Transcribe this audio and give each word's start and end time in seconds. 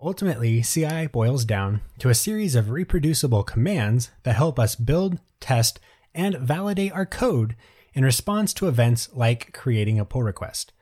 Ultimately, 0.00 0.62
CI 0.62 1.08
boils 1.08 1.44
down 1.44 1.80
to 1.98 2.08
a 2.08 2.14
series 2.14 2.54
of 2.54 2.70
reproducible 2.70 3.42
commands 3.42 4.12
that 4.22 4.36
help 4.36 4.56
us 4.56 4.76
build, 4.76 5.18
test, 5.40 5.80
and 6.14 6.36
validate 6.36 6.92
our 6.92 7.04
code 7.04 7.56
in 7.94 8.04
response 8.04 8.54
to 8.54 8.68
events 8.68 9.08
like 9.12 9.52
creating 9.52 9.98
a 9.98 10.04
pull 10.04 10.22
request. 10.22 10.72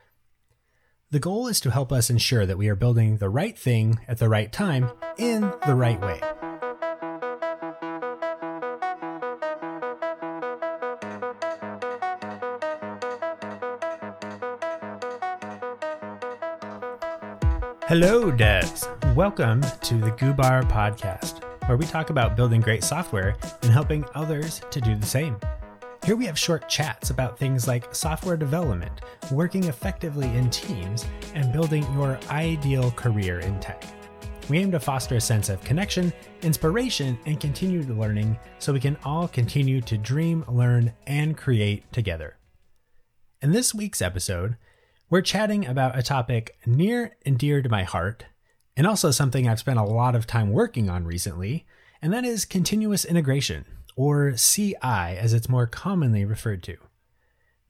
The 1.10 1.18
goal 1.18 1.46
is 1.46 1.60
to 1.60 1.70
help 1.70 1.92
us 1.92 2.10
ensure 2.10 2.44
that 2.44 2.58
we 2.58 2.68
are 2.68 2.74
building 2.74 3.16
the 3.16 3.30
right 3.30 3.56
thing 3.58 4.00
at 4.06 4.18
the 4.18 4.28
right 4.28 4.52
time 4.52 4.90
in 5.16 5.50
the 5.66 5.74
right 5.74 6.00
way. 6.02 6.20
Hello, 17.88 18.32
devs. 18.32 18.95
Welcome 19.16 19.62
to 19.62 19.94
the 19.94 20.10
Goobar 20.10 20.70
podcast, 20.70 21.42
where 21.66 21.78
we 21.78 21.86
talk 21.86 22.10
about 22.10 22.36
building 22.36 22.60
great 22.60 22.84
software 22.84 23.34
and 23.62 23.72
helping 23.72 24.04
others 24.14 24.60
to 24.70 24.78
do 24.78 24.94
the 24.94 25.06
same. 25.06 25.38
Here 26.04 26.16
we 26.16 26.26
have 26.26 26.38
short 26.38 26.68
chats 26.68 27.08
about 27.08 27.38
things 27.38 27.66
like 27.66 27.94
software 27.94 28.36
development, 28.36 29.00
working 29.32 29.64
effectively 29.64 30.28
in 30.36 30.50
teams, 30.50 31.06
and 31.34 31.50
building 31.50 31.90
your 31.94 32.20
ideal 32.28 32.90
career 32.90 33.40
in 33.40 33.58
tech. 33.58 33.86
We 34.50 34.58
aim 34.58 34.70
to 34.72 34.78
foster 34.78 35.14
a 35.14 35.20
sense 35.22 35.48
of 35.48 35.64
connection, 35.64 36.12
inspiration, 36.42 37.18
and 37.24 37.40
continued 37.40 37.88
learning 37.88 38.38
so 38.58 38.74
we 38.74 38.80
can 38.80 38.98
all 39.02 39.28
continue 39.28 39.80
to 39.80 39.96
dream, 39.96 40.44
learn, 40.46 40.92
and 41.06 41.38
create 41.38 41.90
together. 41.90 42.36
In 43.40 43.52
this 43.52 43.72
week's 43.72 44.02
episode, 44.02 44.58
we're 45.08 45.22
chatting 45.22 45.64
about 45.64 45.98
a 45.98 46.02
topic 46.02 46.58
near 46.66 47.16
and 47.24 47.38
dear 47.38 47.62
to 47.62 47.70
my 47.70 47.84
heart, 47.84 48.26
and 48.76 48.86
also 48.86 49.10
something 49.10 49.48
I've 49.48 49.60
spent 49.60 49.78
a 49.78 49.84
lot 49.84 50.14
of 50.14 50.26
time 50.26 50.50
working 50.50 50.90
on 50.90 51.04
recently, 51.04 51.66
and 52.02 52.12
that 52.12 52.24
is 52.24 52.44
continuous 52.44 53.04
integration, 53.04 53.64
or 53.96 54.32
CI 54.36 54.76
as 54.82 55.32
it's 55.32 55.48
more 55.48 55.66
commonly 55.66 56.24
referred 56.24 56.62
to. 56.64 56.76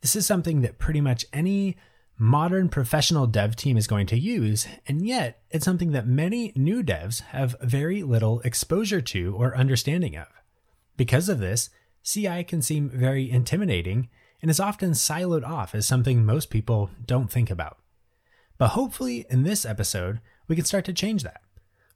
This 0.00 0.16
is 0.16 0.26
something 0.26 0.62
that 0.62 0.78
pretty 0.78 1.00
much 1.00 1.24
any 1.32 1.76
modern 2.18 2.68
professional 2.68 3.26
dev 3.26 3.56
team 3.56 3.76
is 3.76 3.86
going 3.86 4.06
to 4.06 4.18
use, 4.18 4.66
and 4.86 5.06
yet 5.06 5.42
it's 5.50 5.64
something 5.64 5.92
that 5.92 6.06
many 6.06 6.52
new 6.56 6.82
devs 6.82 7.20
have 7.20 7.56
very 7.60 8.02
little 8.02 8.40
exposure 8.40 9.00
to 9.00 9.34
or 9.36 9.56
understanding 9.56 10.16
of. 10.16 10.26
Because 10.96 11.28
of 11.28 11.38
this, 11.38 11.70
CI 12.02 12.44
can 12.44 12.62
seem 12.62 12.88
very 12.88 13.30
intimidating 13.30 14.08
and 14.40 14.50
is 14.50 14.60
often 14.60 14.92
siloed 14.92 15.46
off 15.46 15.74
as 15.74 15.86
something 15.86 16.24
most 16.24 16.50
people 16.50 16.90
don't 17.04 17.30
think 17.30 17.50
about. 17.50 17.78
But 18.58 18.68
hopefully, 18.68 19.26
in 19.28 19.42
this 19.42 19.66
episode, 19.66 20.20
we 20.48 20.56
can 20.56 20.64
start 20.64 20.84
to 20.86 20.92
change 20.92 21.22
that. 21.22 21.40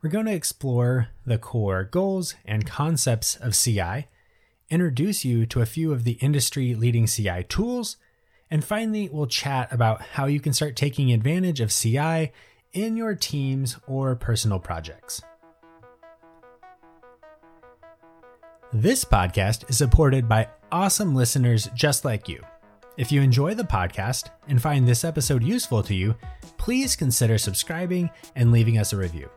We're 0.03 0.11
going 0.11 0.27
to 0.27 0.35
explore 0.35 1.09
the 1.27 1.39
core 1.39 1.85
goals 1.85 2.35
and 2.45 2.67
concepts 2.67 3.37
of 3.37 3.55
CI, 3.55 4.09
introduce 4.71 5.25
you 5.25 5.47
to 5.47 5.61
a 5.61 5.67
few 5.67 5.93
of 5.93 6.05
the 6.05 6.19
industry 6.21 6.75
leading 6.75 7.07
CI 7.07 7.45
tools, 7.49 7.97
and 8.51 8.65
finally, 8.65 9.09
we'll 9.13 9.27
chat 9.27 9.73
about 9.73 10.03
how 10.03 10.27
you 10.27 10.41
can 10.41 10.53
start 10.53 10.75
taking 10.75 11.13
advantage 11.13 11.61
of 11.61 11.71
CI 11.71 12.33
in 12.73 12.97
your 12.97 13.15
teams 13.15 13.77
or 13.87 14.17
personal 14.17 14.59
projects. 14.59 15.23
This 18.73 19.05
podcast 19.05 19.69
is 19.69 19.77
supported 19.77 20.29
by 20.29 20.49
awesome 20.73 21.15
listeners 21.15 21.69
just 21.75 22.05
like 22.05 22.29
you. 22.29 22.43
If 22.97 23.13
you 23.13 23.23
enjoy 23.23 23.55
the 23.55 23.63
podcast 23.63 24.31
and 24.49 24.61
find 24.61 24.87
this 24.87 25.05
episode 25.05 25.43
useful 25.43 25.83
to 25.85 25.95
you, 25.95 26.15
please 26.59 26.97
consider 26.97 27.39
subscribing 27.39 28.11
and 28.35 28.53
leaving 28.53 28.79
us 28.79 28.93
a 28.93 28.97
review. 28.97 29.31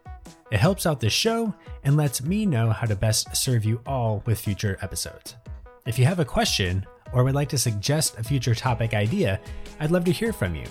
It 0.52 0.60
helps 0.60 0.86
out 0.86 1.00
the 1.00 1.10
show 1.10 1.54
and 1.84 1.96
lets 1.96 2.24
me 2.24 2.46
know 2.46 2.72
how 2.72 2.88
to 2.88 2.96
best 2.96 3.36
serve 3.36 3.64
you 3.64 3.82
all 3.86 4.24
with 4.26 4.40
future 4.40 4.78
episodes. 4.82 5.36
If 5.86 6.00
you 6.00 6.06
have 6.06 6.20
a 6.20 6.26
question 6.26 6.86
or 7.14 7.24
would 7.24 7.36
like 7.36 7.50
to 7.50 7.58
suggest 7.58 8.18
a 8.18 8.24
future 8.24 8.56
topic 8.56 8.94
idea, 8.94 9.40
I'd 9.80 9.92
love 9.92 10.06
to 10.06 10.12
hear 10.12 10.34
from 10.34 10.56
you. 10.56 10.66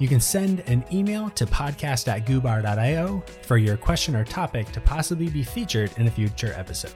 You 0.00 0.08
can 0.08 0.20
send 0.20 0.60
an 0.66 0.84
email 0.92 1.30
to 1.30 1.46
podcast 1.46 2.08
at 2.08 2.26
goobar.io 2.26 3.22
for 3.42 3.58
your 3.58 3.76
question 3.76 4.16
or 4.16 4.24
topic 4.24 4.70
to 4.72 4.80
possibly 4.80 5.28
be 5.30 5.44
featured 5.44 5.92
in 5.98 6.08
a 6.08 6.10
future 6.10 6.52
episode. 6.56 6.94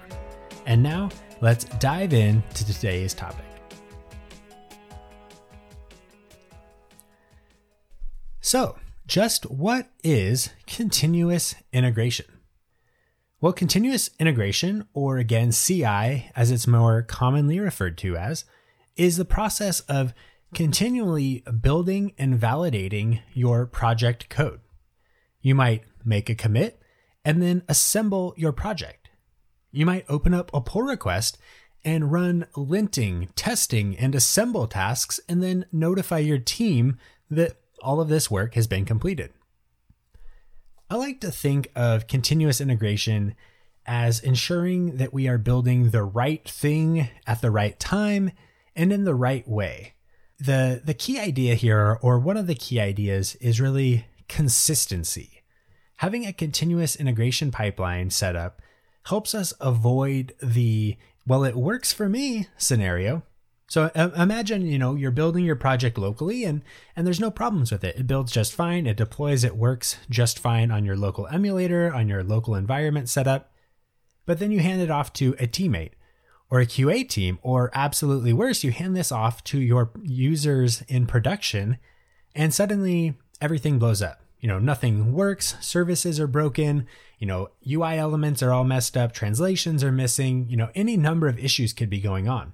And 0.66 0.82
now, 0.82 1.10
let's 1.40 1.64
dive 1.64 2.12
into 2.12 2.66
today's 2.66 3.14
topic. 3.14 3.47
So, 8.48 8.76
just 9.06 9.44
what 9.50 9.90
is 10.02 10.48
continuous 10.66 11.54
integration? 11.70 12.24
Well, 13.42 13.52
continuous 13.52 14.08
integration, 14.18 14.88
or 14.94 15.18
again 15.18 15.52
CI 15.52 16.30
as 16.34 16.50
it's 16.50 16.66
more 16.66 17.02
commonly 17.02 17.60
referred 17.60 17.98
to 17.98 18.16
as, 18.16 18.46
is 18.96 19.18
the 19.18 19.26
process 19.26 19.80
of 19.80 20.14
continually 20.54 21.44
building 21.60 22.14
and 22.16 22.40
validating 22.40 23.20
your 23.34 23.66
project 23.66 24.30
code. 24.30 24.60
You 25.42 25.54
might 25.54 25.84
make 26.02 26.30
a 26.30 26.34
commit 26.34 26.80
and 27.26 27.42
then 27.42 27.64
assemble 27.68 28.32
your 28.38 28.52
project. 28.52 29.10
You 29.72 29.84
might 29.84 30.06
open 30.08 30.32
up 30.32 30.50
a 30.54 30.62
pull 30.62 30.84
request 30.84 31.36
and 31.84 32.10
run 32.10 32.46
linting, 32.54 33.28
testing, 33.36 33.94
and 33.98 34.14
assemble 34.14 34.66
tasks, 34.68 35.20
and 35.28 35.42
then 35.42 35.66
notify 35.70 36.20
your 36.20 36.38
team 36.38 36.96
that 37.30 37.58
all 37.82 38.00
of 38.00 38.08
this 38.08 38.30
work 38.30 38.54
has 38.54 38.66
been 38.66 38.84
completed. 38.84 39.32
I 40.90 40.96
like 40.96 41.20
to 41.20 41.30
think 41.30 41.70
of 41.76 42.06
continuous 42.06 42.60
integration 42.60 43.34
as 43.86 44.20
ensuring 44.20 44.96
that 44.96 45.12
we 45.12 45.28
are 45.28 45.38
building 45.38 45.90
the 45.90 46.02
right 46.02 46.46
thing 46.48 47.08
at 47.26 47.40
the 47.40 47.50
right 47.50 47.78
time 47.78 48.32
and 48.76 48.92
in 48.92 49.04
the 49.04 49.14
right 49.14 49.46
way. 49.48 49.94
The, 50.38 50.80
the 50.84 50.94
key 50.94 51.18
idea 51.18 51.54
here, 51.54 51.98
or 52.00 52.18
one 52.18 52.36
of 52.36 52.46
the 52.46 52.54
key 52.54 52.78
ideas, 52.78 53.34
is 53.36 53.60
really 53.60 54.06
consistency. 54.28 55.42
Having 55.96 56.26
a 56.26 56.32
continuous 56.32 56.94
integration 56.94 57.50
pipeline 57.50 58.10
set 58.10 58.36
up 58.36 58.62
helps 59.06 59.34
us 59.34 59.52
avoid 59.60 60.34
the, 60.40 60.96
well, 61.26 61.44
it 61.44 61.56
works 61.56 61.92
for 61.92 62.08
me 62.08 62.46
scenario. 62.56 63.24
So 63.68 63.90
imagine, 63.94 64.66
you 64.66 64.78
know, 64.78 64.94
you're 64.94 65.10
building 65.10 65.44
your 65.44 65.56
project 65.56 65.98
locally 65.98 66.44
and 66.44 66.62
and 66.96 67.06
there's 67.06 67.20
no 67.20 67.30
problems 67.30 67.70
with 67.70 67.84
it. 67.84 67.96
It 67.96 68.06
builds 68.06 68.32
just 68.32 68.54
fine, 68.54 68.86
it 68.86 68.96
deploys, 68.96 69.44
it 69.44 69.56
works 69.56 69.98
just 70.08 70.38
fine 70.38 70.70
on 70.70 70.84
your 70.84 70.96
local 70.96 71.26
emulator, 71.28 71.92
on 71.92 72.08
your 72.08 72.24
local 72.24 72.54
environment 72.54 73.08
setup. 73.08 73.52
But 74.24 74.38
then 74.38 74.50
you 74.50 74.60
hand 74.60 74.80
it 74.80 74.90
off 74.90 75.12
to 75.14 75.34
a 75.38 75.46
teammate 75.46 75.92
or 76.50 76.60
a 76.60 76.66
QA 76.66 77.06
team 77.06 77.38
or 77.42 77.70
absolutely 77.74 78.32
worse, 78.32 78.64
you 78.64 78.72
hand 78.72 78.96
this 78.96 79.12
off 79.12 79.44
to 79.44 79.60
your 79.60 79.90
users 80.02 80.82
in 80.88 81.06
production 81.06 81.76
and 82.34 82.54
suddenly 82.54 83.18
everything 83.40 83.78
blows 83.78 84.00
up 84.00 84.22
you 84.40 84.48
know, 84.48 84.58
nothing 84.58 85.12
works, 85.12 85.56
services 85.60 86.20
are 86.20 86.26
broken, 86.26 86.86
you 87.18 87.26
know, 87.26 87.48
UI 87.68 87.98
elements 87.98 88.42
are 88.42 88.52
all 88.52 88.64
messed 88.64 88.96
up, 88.96 89.12
translations 89.12 89.82
are 89.82 89.92
missing, 89.92 90.46
you 90.48 90.56
know, 90.56 90.70
any 90.74 90.96
number 90.96 91.26
of 91.26 91.38
issues 91.38 91.72
could 91.72 91.90
be 91.90 92.00
going 92.00 92.28
on. 92.28 92.52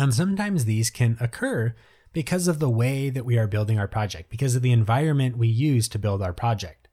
And 0.00 0.14
sometimes 0.14 0.64
these 0.64 0.88
can 0.88 1.18
occur 1.20 1.74
because 2.14 2.48
of 2.48 2.58
the 2.58 2.70
way 2.70 3.10
that 3.10 3.26
we 3.26 3.38
are 3.38 3.46
building 3.46 3.78
our 3.78 3.86
project, 3.86 4.30
because 4.30 4.56
of 4.56 4.62
the 4.62 4.72
environment 4.72 5.36
we 5.36 5.46
use 5.46 5.88
to 5.90 5.98
build 5.98 6.22
our 6.22 6.32
project. 6.32 6.88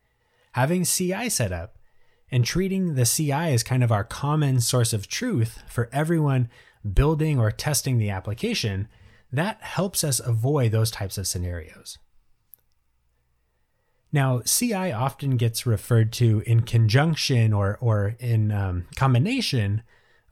Having 0.51 0.83
CI 0.83 1.29
set 1.29 1.53
up 1.53 1.77
and 2.29 2.43
treating 2.43 2.95
the 2.95 3.05
CI 3.05 3.31
as 3.31 3.63
kind 3.63 3.81
of 3.81 3.93
our 3.93 4.03
common 4.03 4.59
source 4.59 4.91
of 4.91 5.07
truth 5.07 5.63
for 5.69 5.89
everyone 5.93 6.49
building 6.93 7.39
or 7.39 7.49
testing 7.49 7.97
the 7.97 8.09
application, 8.09 8.89
that 9.31 9.61
helps 9.61 10.03
us 10.03 10.19
avoid 10.19 10.73
those 10.73 10.91
types 10.91 11.17
of 11.17 11.27
scenarios. 11.27 11.97
Now, 14.11 14.41
CI 14.41 14.91
often 14.91 15.37
gets 15.37 15.65
referred 15.65 16.11
to 16.13 16.43
in 16.45 16.61
conjunction 16.61 17.53
or, 17.53 17.77
or 17.79 18.15
in 18.19 18.51
um, 18.51 18.87
combination 18.97 19.83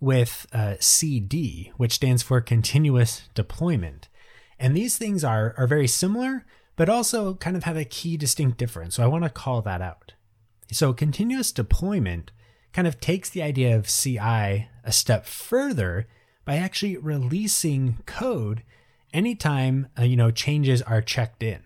with 0.05 0.45
uh, 0.53 0.75
CD, 0.79 1.71
which 1.77 1.93
stands 1.93 2.21
for 2.21 2.39
continuous 2.39 3.27
deployment. 3.33 4.07
And 4.59 4.77
these 4.77 4.97
things 4.97 5.23
are, 5.23 5.55
are 5.57 5.67
very 5.67 5.87
similar, 5.87 6.45
but 6.75 6.89
also 6.89 7.33
kind 7.33 7.57
of 7.57 7.63
have 7.63 7.75
a 7.75 7.85
key 7.85 8.15
distinct 8.15 8.57
difference. 8.57 8.95
So 8.95 9.03
I 9.03 9.07
want 9.07 9.23
to 9.23 9.29
call 9.29 9.61
that 9.63 9.81
out. 9.81 10.13
So 10.71 10.93
continuous 10.93 11.51
deployment 11.51 12.31
kind 12.71 12.87
of 12.87 12.99
takes 12.99 13.29
the 13.29 13.41
idea 13.41 13.75
of 13.75 13.87
CI 13.87 14.69
a 14.83 14.91
step 14.91 15.25
further 15.25 16.07
by 16.45 16.57
actually 16.57 16.97
releasing 16.97 17.97
code 18.05 18.61
anytime 19.11 19.87
uh, 19.97 20.03
you 20.03 20.15
know 20.15 20.29
changes 20.29 20.81
are 20.83 21.01
checked 21.01 21.41
in. 21.41 21.63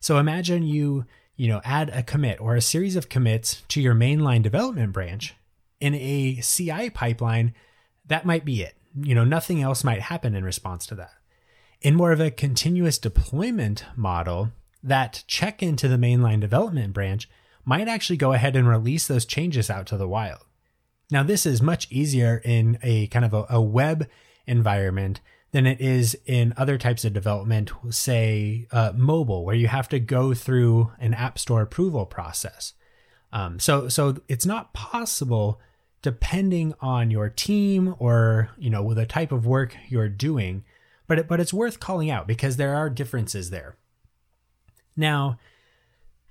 So 0.00 0.18
imagine 0.18 0.64
you 0.64 1.06
you 1.36 1.48
know, 1.48 1.60
add 1.64 1.90
a 1.90 2.02
commit 2.02 2.40
or 2.40 2.56
a 2.56 2.62
series 2.62 2.96
of 2.96 3.08
commits 3.08 3.62
to 3.68 3.80
your 3.80 3.94
mainline 3.94 4.42
development 4.42 4.92
branch 4.92 5.34
in 5.80 5.94
a 5.94 6.40
CI 6.40 6.90
pipeline, 6.90 7.54
that 8.08 8.26
might 8.26 8.44
be 8.44 8.62
it. 8.62 8.74
You 8.98 9.14
know, 9.14 9.24
nothing 9.24 9.62
else 9.62 9.84
might 9.84 10.00
happen 10.02 10.34
in 10.34 10.44
response 10.44 10.86
to 10.86 10.94
that. 10.94 11.12
In 11.82 11.94
more 11.94 12.12
of 12.12 12.20
a 12.20 12.30
continuous 12.30 12.98
deployment 12.98 13.84
model, 13.94 14.52
that 14.82 15.24
check 15.26 15.62
into 15.62 15.88
the 15.88 15.96
mainline 15.96 16.40
development 16.40 16.92
branch 16.92 17.28
might 17.64 17.88
actually 17.88 18.16
go 18.16 18.32
ahead 18.32 18.56
and 18.56 18.68
release 18.68 19.06
those 19.06 19.26
changes 19.26 19.68
out 19.68 19.86
to 19.88 19.96
the 19.96 20.08
wild. 20.08 20.44
Now, 21.10 21.22
this 21.22 21.44
is 21.46 21.60
much 21.60 21.90
easier 21.90 22.40
in 22.44 22.78
a 22.82 23.08
kind 23.08 23.24
of 23.24 23.34
a, 23.34 23.46
a 23.50 23.60
web 23.60 24.08
environment 24.46 25.20
than 25.52 25.66
it 25.66 25.80
is 25.80 26.16
in 26.26 26.54
other 26.56 26.78
types 26.78 27.04
of 27.04 27.12
development, 27.12 27.70
say 27.90 28.66
uh, 28.72 28.92
mobile, 28.94 29.44
where 29.44 29.54
you 29.54 29.68
have 29.68 29.88
to 29.88 29.98
go 29.98 30.34
through 30.34 30.92
an 30.98 31.14
app 31.14 31.38
store 31.38 31.62
approval 31.62 32.06
process. 32.06 32.74
Um, 33.32 33.58
so, 33.58 33.88
so 33.88 34.18
it's 34.28 34.46
not 34.46 34.72
possible, 34.72 35.60
depending 36.06 36.72
on 36.80 37.10
your 37.10 37.28
team 37.28 37.92
or 37.98 38.48
you 38.56 38.70
know 38.70 38.80
with 38.80 38.96
the 38.96 39.04
type 39.04 39.32
of 39.32 39.44
work 39.44 39.76
you're 39.88 40.08
doing, 40.08 40.62
but 41.08 41.18
it, 41.18 41.26
but 41.26 41.40
it's 41.40 41.52
worth 41.52 41.80
calling 41.80 42.08
out 42.08 42.28
because 42.28 42.58
there 42.58 42.76
are 42.76 42.88
differences 42.88 43.50
there. 43.50 43.74
Now, 44.96 45.40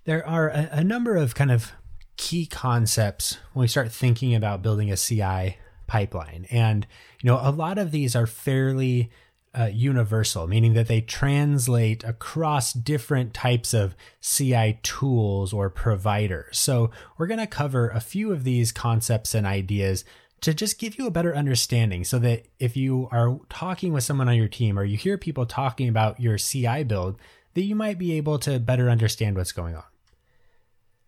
there 0.05 0.25
are 0.25 0.47
a, 0.47 0.69
a 0.71 0.83
number 0.85 1.17
of 1.17 1.35
kind 1.35 1.51
of 1.51 1.73
key 2.15 2.45
concepts 2.45 3.37
when 3.51 3.63
we 3.63 3.67
start 3.67 3.91
thinking 3.91 4.33
about 4.33 4.61
building 4.61 4.89
a 4.89 4.95
CI 4.95 5.57
pipeline. 5.87 6.47
And, 6.49 6.87
you 7.21 7.29
know, 7.29 7.37
a 7.41 7.51
lot 7.51 7.77
of 7.77 7.91
these 7.91 8.15
are 8.15 8.25
fairly 8.25 9.11
uh, 9.57 9.65
universal, 9.65 10.47
meaning 10.47 10.73
that 10.73 10.87
they 10.87 11.01
translate 11.01 12.03
across 12.03 12.73
different 12.73 13.33
types 13.33 13.73
of 13.73 13.95
CI 14.21 14.79
tools 14.83 15.53
or 15.53 15.69
providers. 15.69 16.59
So 16.59 16.91
we're 17.17 17.27
going 17.27 17.39
to 17.39 17.47
cover 17.47 17.89
a 17.89 17.99
few 17.99 18.31
of 18.31 18.43
these 18.43 18.71
concepts 18.71 19.33
and 19.33 19.47
ideas 19.47 20.03
to 20.41 20.53
just 20.53 20.77
give 20.77 20.97
you 20.97 21.07
a 21.07 21.11
better 21.11 21.35
understanding 21.35 22.03
so 22.03 22.19
that 22.19 22.45
if 22.59 22.75
you 22.75 23.07
are 23.11 23.39
talking 23.49 23.93
with 23.93 24.03
someone 24.03 24.29
on 24.29 24.35
your 24.35 24.47
team 24.47 24.77
or 24.77 24.83
you 24.83 24.97
hear 24.97 25.17
people 25.17 25.45
talking 25.45 25.87
about 25.87 26.19
your 26.19 26.37
CI 26.37 26.83
build, 26.83 27.17
that 27.53 27.63
you 27.63 27.75
might 27.75 27.97
be 27.97 28.13
able 28.13 28.37
to 28.39 28.59
better 28.59 28.89
understand 28.89 29.37
what's 29.37 29.53
going 29.53 29.75
on. 29.75 29.83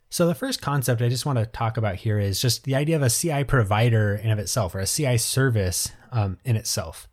So 0.09 0.25
the 0.25 0.35
first 0.35 0.61
concept 0.61 1.01
I 1.01 1.09
just 1.09 1.25
want 1.25 1.38
to 1.38 1.45
talk 1.45 1.75
about 1.75 1.95
here 1.95 2.17
is 2.17 2.41
just 2.41 2.63
the 2.63 2.75
idea 2.75 2.95
of 2.95 3.01
a 3.01 3.09
CI 3.09 3.44
provider 3.44 4.15
in 4.15 4.31
of 4.31 4.39
itself 4.39 4.73
or 4.73 4.79
a 4.79 4.88
CI 4.88 5.17
service 5.17 5.91
um, 6.11 6.38
in 6.45 6.55
itself. 6.55 7.09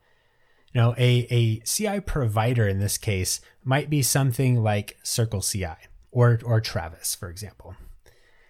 You 0.75 0.81
know, 0.81 0.95
a, 0.99 1.27
a 1.31 1.59
CI 1.61 2.01
provider 2.01 2.67
in 2.67 2.81
this 2.81 2.99
case 2.99 3.41
might 3.63 3.89
be 3.89 4.03
something 4.03 4.63
like 4.63 4.99
Circle 5.05 5.41
CI 5.41 5.77
or 6.11 6.41
or 6.45 6.61
Travis, 6.61 7.15
for 7.15 7.31
example. 7.31 7.77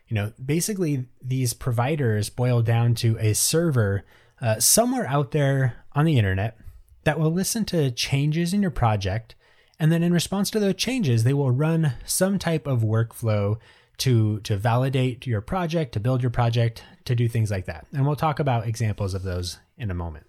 You 0.09 0.15
know, 0.15 0.33
basically 0.45 1.07
these 1.23 1.53
providers 1.53 2.31
boil 2.31 2.63
down 2.63 2.95
to 2.97 3.19
a 3.19 3.35
server 3.35 4.05
uh, 4.41 4.59
somewhere 4.59 5.07
out 5.07 5.33
there 5.33 5.85
on 5.93 6.07
the 6.07 6.19
internet 6.19 6.57
that 7.05 7.19
will 7.19 7.31
listen 7.31 7.65
to 7.67 7.91
changes 7.91 8.55
in 8.55 8.63
your 8.63 8.71
project, 8.71 9.35
and 9.79 9.93
then 9.93 10.03
in 10.03 10.13
response 10.13 10.51
to 10.51 10.61
those 10.61 10.77
changes, 10.77 11.25
they 11.25 11.35
will 11.35 11.51
run 11.51 11.93
some 12.07 12.39
type 12.39 12.67
of 12.67 12.81
workflow 12.81 13.59
to 13.99 14.41
to 14.41 14.57
validate 14.57 15.27
your 15.27 15.43
project, 15.43 15.93
to 15.93 16.01
build 16.01 16.23
your 16.23 16.31
project, 16.31 16.85
to 17.05 17.15
do 17.15 17.29
things 17.29 17.51
like 17.51 17.67
that. 17.67 17.87
And 17.93 18.07
we'll 18.07 18.17
talk 18.17 18.39
about 18.39 18.67
examples 18.67 19.13
of 19.13 19.25
those 19.25 19.59
in 19.77 19.91
a 19.91 19.95
moment. 19.95 20.27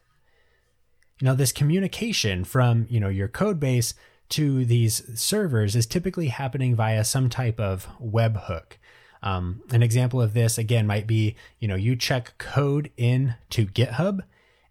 Know, 1.21 1.35
this 1.35 1.51
communication 1.51 2.43
from, 2.43 2.87
you 2.89 2.99
know, 2.99 3.07
your 3.07 3.27
code 3.27 3.59
base 3.59 3.93
to 4.29 4.65
these 4.65 5.19
servers 5.19 5.75
is 5.75 5.85
typically 5.85 6.27
happening 6.27 6.75
via 6.75 7.05
some 7.05 7.29
type 7.29 7.59
of 7.59 7.87
webhook. 8.01 8.73
Um, 9.23 9.61
an 9.71 9.81
example 9.81 10.21
of 10.21 10.33
this 10.33 10.57
again 10.57 10.85
might 10.85 11.07
be, 11.07 11.35
you 11.59 11.67
know, 11.67 11.75
you 11.75 11.95
check 11.95 12.37
code 12.37 12.91
in 12.97 13.35
to 13.51 13.65
GitHub 13.65 14.21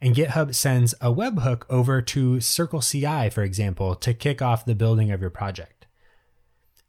and 0.01 0.15
GitHub 0.15 0.55
sends 0.55 0.93
a 1.01 1.13
webhook 1.13 1.63
over 1.71 2.03
to 2.03 2.41
Circle 2.41 2.83
CI, 2.83 3.31
for 3.31 3.43
example, 3.43 3.95
to 3.95 4.13
kick 4.13 4.43
off 4.43 4.67
the 4.67 4.75
building 4.75 5.11
of 5.11 5.21
your 5.21 5.31
project 5.31 5.75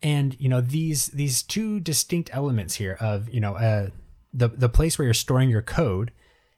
and 0.05 0.39
you 0.39 0.47
know 0.47 0.61
these 0.61 1.07
these 1.07 1.41
two 1.41 1.79
distinct 1.79 2.29
elements 2.31 2.75
here 2.75 2.95
of 2.99 3.27
you 3.29 3.39
know 3.39 3.55
uh, 3.55 3.89
the 4.33 4.49
the 4.49 4.69
place 4.69 4.97
where 4.97 5.05
you're 5.05 5.13
storing 5.13 5.49
your 5.49 5.63
code 5.63 6.11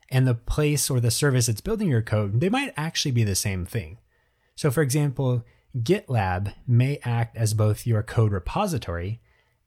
and 0.09 0.27
the 0.27 0.33
place 0.33 0.89
or 0.89 0.99
the 0.99 1.11
service 1.11 1.47
that's 1.47 1.61
building 1.61 1.89
your 1.89 2.01
code 2.01 2.39
they 2.39 2.49
might 2.49 2.73
actually 2.77 3.11
be 3.11 3.23
the 3.23 3.35
same 3.35 3.65
thing 3.65 3.97
so 4.55 4.71
for 4.71 4.81
example 4.81 5.43
gitlab 5.77 6.53
may 6.67 6.99
act 7.03 7.35
as 7.37 7.53
both 7.53 7.85
your 7.85 8.03
code 8.03 8.31
repository 8.31 9.21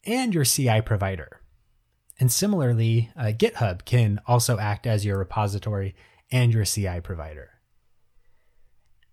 and 0.04 0.34
your 0.34 0.44
ci 0.44 0.80
provider 0.80 1.40
and 2.18 2.32
similarly 2.32 3.10
uh, 3.16 3.24
github 3.24 3.84
can 3.84 4.20
also 4.26 4.58
act 4.58 4.86
as 4.86 5.04
your 5.04 5.18
repository 5.18 5.94
and 6.30 6.52
your 6.52 6.64
ci 6.64 7.00
provider 7.00 7.50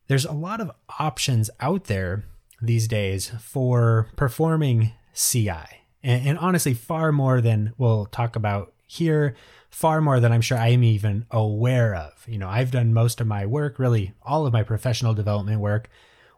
there's 0.08 0.26
a 0.26 0.32
lot 0.32 0.62
of 0.62 0.72
options 1.00 1.50
out 1.60 1.86
there 1.86 2.24
these 2.62 2.88
days 2.88 3.32
for 3.42 4.10
performing 4.16 4.94
CI. 5.14 5.66
And, 6.04 6.28
and, 6.28 6.40
honestly, 6.40 6.74
far 6.74 7.12
more 7.12 7.42
than 7.42 7.74
we'll 7.78 8.06
talk 8.06 8.36
about 8.36 8.74
here, 8.88 9.36
far 9.70 10.02
more 10.02 10.20
than 10.20 10.32
I'm 10.32 10.42
sure 10.42 10.58
I 10.58 10.70
am 10.70 10.84
even 10.84 11.26
aware 11.30 11.94
of. 11.94 12.26
You 12.28 12.40
know, 12.40 12.50
I've 12.50 12.72
done 12.72 12.94
most 12.94 13.22
of 13.22 13.28
my 13.28 13.46
work, 13.46 13.78
really 13.78 14.14
all 14.24 14.48
of 14.48 14.54
my 14.54 14.64
professional 14.64 15.14
development 15.14 15.60
work 15.60 15.90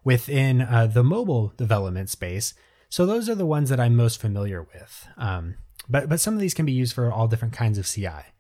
within 0.04 0.62
uh, 0.62 0.88
the 0.88 1.04
mobile 1.04 1.54
development 1.56 2.10
space. 2.10 2.54
So 2.90 3.06
those 3.06 3.30
are 3.30 3.36
the 3.36 3.46
ones 3.46 3.69
that 3.69 3.80
I'm 3.80 3.96
most 3.96 4.19
familiar 4.19 4.63
with. 4.63 5.07
Um, 5.18 5.56
but 5.88 6.10
but 6.10 6.19
some 6.19 6.34
of 6.34 6.40
these 6.40 6.54
can 6.54 6.66
be 6.66 6.72
used 6.72 6.94
for 6.94 7.12
all 7.12 7.28
different 7.28 7.54
kinds 7.54 7.78
of 7.78 7.88
CI. 7.88 8.34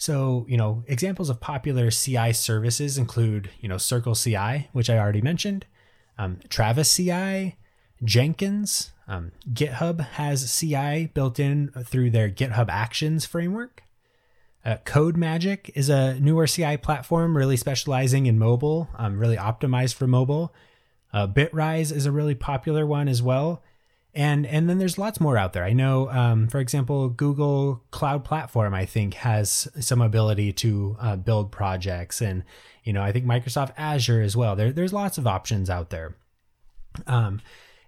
So, 0.00 0.46
you 0.48 0.56
know, 0.56 0.82
examples 0.86 1.28
of 1.28 1.40
popular 1.40 1.90
CI 1.90 2.32
services 2.32 2.96
include, 2.96 3.50
you 3.60 3.68
know, 3.68 3.76
Circle 3.76 4.14
CI, 4.14 4.68
which 4.72 4.88
I 4.88 4.98
already 4.98 5.20
mentioned, 5.20 5.66
um, 6.16 6.38
Travis 6.48 6.94
CI, 6.96 7.56
Jenkins, 8.02 8.92
um, 9.10 9.32
GitHub 9.52 10.00
has 10.00 10.56
CI 10.56 11.06
built 11.12 11.40
in 11.40 11.70
through 11.84 12.10
their 12.10 12.30
GitHub 12.30 12.68
Actions 12.68 13.26
framework. 13.26 13.82
Uh, 14.64 14.76
CodeMagic 14.84 15.70
is 15.74 15.88
a 15.88 16.20
newer 16.20 16.46
CI 16.46 16.76
platform, 16.76 17.36
really 17.36 17.56
specializing 17.56 18.26
in 18.26 18.38
mobile, 18.38 18.88
um, 18.96 19.18
really 19.18 19.36
optimized 19.36 19.94
for 19.94 20.06
mobile. 20.06 20.54
Uh, 21.12 21.26
Bitrise 21.26 21.92
is 21.92 22.06
a 22.06 22.12
really 22.12 22.36
popular 22.36 22.86
one 22.86 23.08
as 23.08 23.20
well, 23.20 23.64
and 24.14 24.46
and 24.46 24.70
then 24.70 24.78
there's 24.78 24.96
lots 24.96 25.18
more 25.18 25.36
out 25.36 25.54
there. 25.54 25.64
I 25.64 25.72
know, 25.72 26.08
um, 26.10 26.46
for 26.46 26.60
example, 26.60 27.08
Google 27.08 27.82
Cloud 27.90 28.24
Platform 28.24 28.74
I 28.74 28.84
think 28.84 29.14
has 29.14 29.66
some 29.80 30.00
ability 30.00 30.52
to 30.52 30.96
uh, 31.00 31.16
build 31.16 31.50
projects, 31.50 32.20
and 32.20 32.44
you 32.84 32.92
know, 32.92 33.02
I 33.02 33.10
think 33.10 33.24
Microsoft 33.24 33.72
Azure 33.76 34.20
as 34.20 34.36
well. 34.36 34.54
There, 34.54 34.72
there's 34.72 34.92
lots 34.92 35.18
of 35.18 35.26
options 35.26 35.68
out 35.68 35.90
there. 35.90 36.14
Um, 37.08 37.40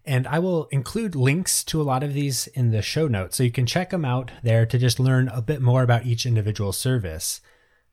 and 0.05 0.27
I 0.27 0.39
will 0.39 0.67
include 0.67 1.15
links 1.15 1.63
to 1.65 1.81
a 1.81 1.85
lot 1.85 2.03
of 2.03 2.15
these 2.15 2.49
in 2.49 2.71
the 2.71 2.83
show 2.83 3.07
notes. 3.07 3.37
So 3.37 3.43
you 3.43 3.53
can 3.53 3.67
check 3.67 3.91
them 3.91 4.05
out 4.05 4.33
there 4.43 4.67
to 4.67 4.79
just 4.79 4.99
learn 4.99 5.29
a 5.29 5.41
bit 5.41 5.63
more 5.63 5.83
about 5.83 6.07
each 6.07 6.27
individual 6.27 6.73
service. 6.73 7.41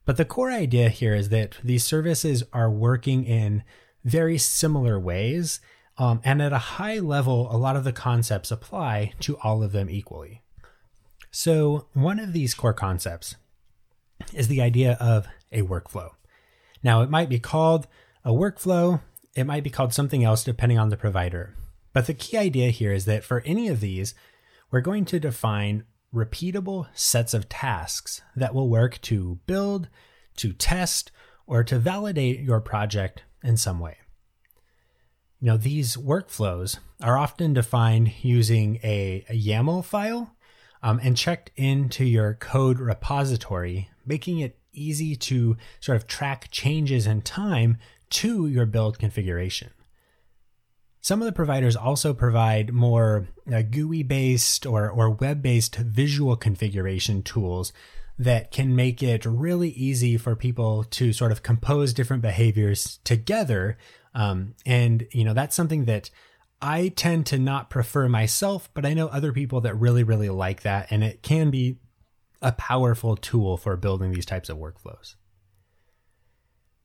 But 0.05 0.17
the 0.17 0.25
core 0.25 0.51
idea 0.51 0.89
here 0.89 1.13
is 1.13 1.29
that 1.29 1.57
these 1.63 1.86
services 1.86 2.43
are 2.51 2.72
working 2.72 3.25
in 3.25 3.63
very 4.03 4.38
similar 4.39 5.00
ways. 5.00 5.60
Um, 6.00 6.22
and 6.24 6.41
at 6.41 6.53
a 6.53 6.57
high 6.57 6.98
level, 7.00 7.48
a 7.53 7.57
lot 7.57 7.75
of 7.75 7.84
the 7.84 7.93
concepts 7.93 8.50
apply 8.50 9.13
to 9.19 9.38
all 9.43 9.62
of 9.62 9.72
them 9.72 9.89
equally. 9.89 10.41
So, 11.29 11.88
one 11.93 12.19
of 12.19 12.34
these 12.34 12.55
core 12.55 12.74
concepts 12.74 13.36
is 14.34 14.48
the 14.48 14.62
idea 14.62 14.98
of 15.00 15.27
a 15.51 15.62
workflow. 15.62 16.12
Now, 16.81 17.01
it 17.03 17.10
might 17.12 17.29
be 17.29 17.39
called 17.39 17.86
a 18.25 18.31
workflow, 18.31 19.01
it 19.36 19.43
might 19.43 19.63
be 19.63 19.69
called 19.69 19.93
something 19.93 20.24
else 20.24 20.43
depending 20.43 20.79
on 20.79 20.89
the 20.89 20.98
provider. 20.98 21.53
But 21.93 22.08
the 22.08 22.13
key 22.13 22.38
idea 22.38 22.69
here 22.69 22.93
is 22.93 23.05
that 23.05 23.24
for 23.24 23.41
any 23.46 23.67
of 23.67 23.79
these, 23.79 24.13
we're 24.72 24.81
going 24.81 25.05
to 25.05 25.19
define 25.19 25.86
repeatable 26.13 26.88
sets 26.93 27.34
of 27.34 27.50
tasks 27.50 28.22
that 28.36 28.53
will 28.53 28.69
work 28.69 29.00
to 29.01 29.39
build, 29.46 29.89
to 30.38 30.53
test, 30.53 31.12
or 31.48 31.63
to 31.63 31.79
validate 31.79 32.39
your 32.39 32.60
project 32.60 33.24
in 33.43 33.58
some 33.58 33.79
way. 33.79 33.98
You 35.39 35.48
know, 35.48 35.58
these 35.58 35.96
workflows 35.96 36.79
are 37.01 37.17
often 37.17 37.53
defined 37.53 38.12
using 38.24 38.79
a, 38.84 39.25
a 39.29 39.34
YAML 39.34 39.86
file 39.86 40.36
um, 40.84 41.00
and 41.01 41.15
checked 41.15 41.51
into 41.55 42.05
your 42.05 42.34
code 42.36 42.79
repository, 42.79 43.89
making 44.05 44.39
it 44.39 44.60
easy 44.74 45.15
to 45.15 45.58
sort 45.79 45.96
of 45.96 46.08
track 46.08 46.50
changes 46.51 47.08
in 47.08 47.22
time 47.22 47.77
to 48.10 48.48
your 48.48 48.65
build 48.65 49.00
configuration. 49.00 49.72
Some 51.01 51.22
of 51.22 51.25
the 51.25 51.32
providers 51.32 51.75
also 51.75 52.13
provide 52.13 52.74
more 52.74 53.27
uh, 53.51 53.62
GUI 53.62 54.03
based 54.03 54.65
or, 54.65 54.89
or 54.89 55.12
web 55.12 55.41
based 55.41 55.75
visual 55.75 56.36
configuration 56.36 57.24
tools 57.24 57.72
that 58.18 58.51
can 58.51 58.75
make 58.75 59.01
it 59.01 59.25
really 59.25 59.70
easy 59.70 60.18
for 60.18 60.36
people 60.36 60.84
to 60.84 61.13
sort 61.13 61.32
of 61.32 61.41
compose 61.41 61.94
different 61.94 62.22
behaviors 62.22 63.00
together. 63.06 63.77
Um, 64.13 64.56
and, 64.65 65.08
you 65.12 65.24
know, 65.24 65.34
that's 65.34 65.56
something 65.56 65.86
that 65.86 66.10
I 66.62 66.89
tend 66.89 67.25
to 67.27 67.39
not 67.39 67.70
prefer 67.70 68.10
myself, 68.10 68.70
but 68.74 68.86
I 68.86 68.94
know 68.94 69.08
other 69.08 69.32
people 69.32 69.62
that 69.62 69.75
really, 69.75 70.03
really 70.03 70.29
like 70.29 70.63
that. 70.63 70.88
And 70.91 71.01
it 71.01 71.24
can 71.24 71.50
be 71.50 71.77
a 72.41 72.51
powerful 72.51 73.15
tool 73.15 73.56
for 73.56 73.77
building 73.77 74.12
these 74.12 74.25
types 74.25 74.50
of 74.50 74.58
workflows. 74.58 75.15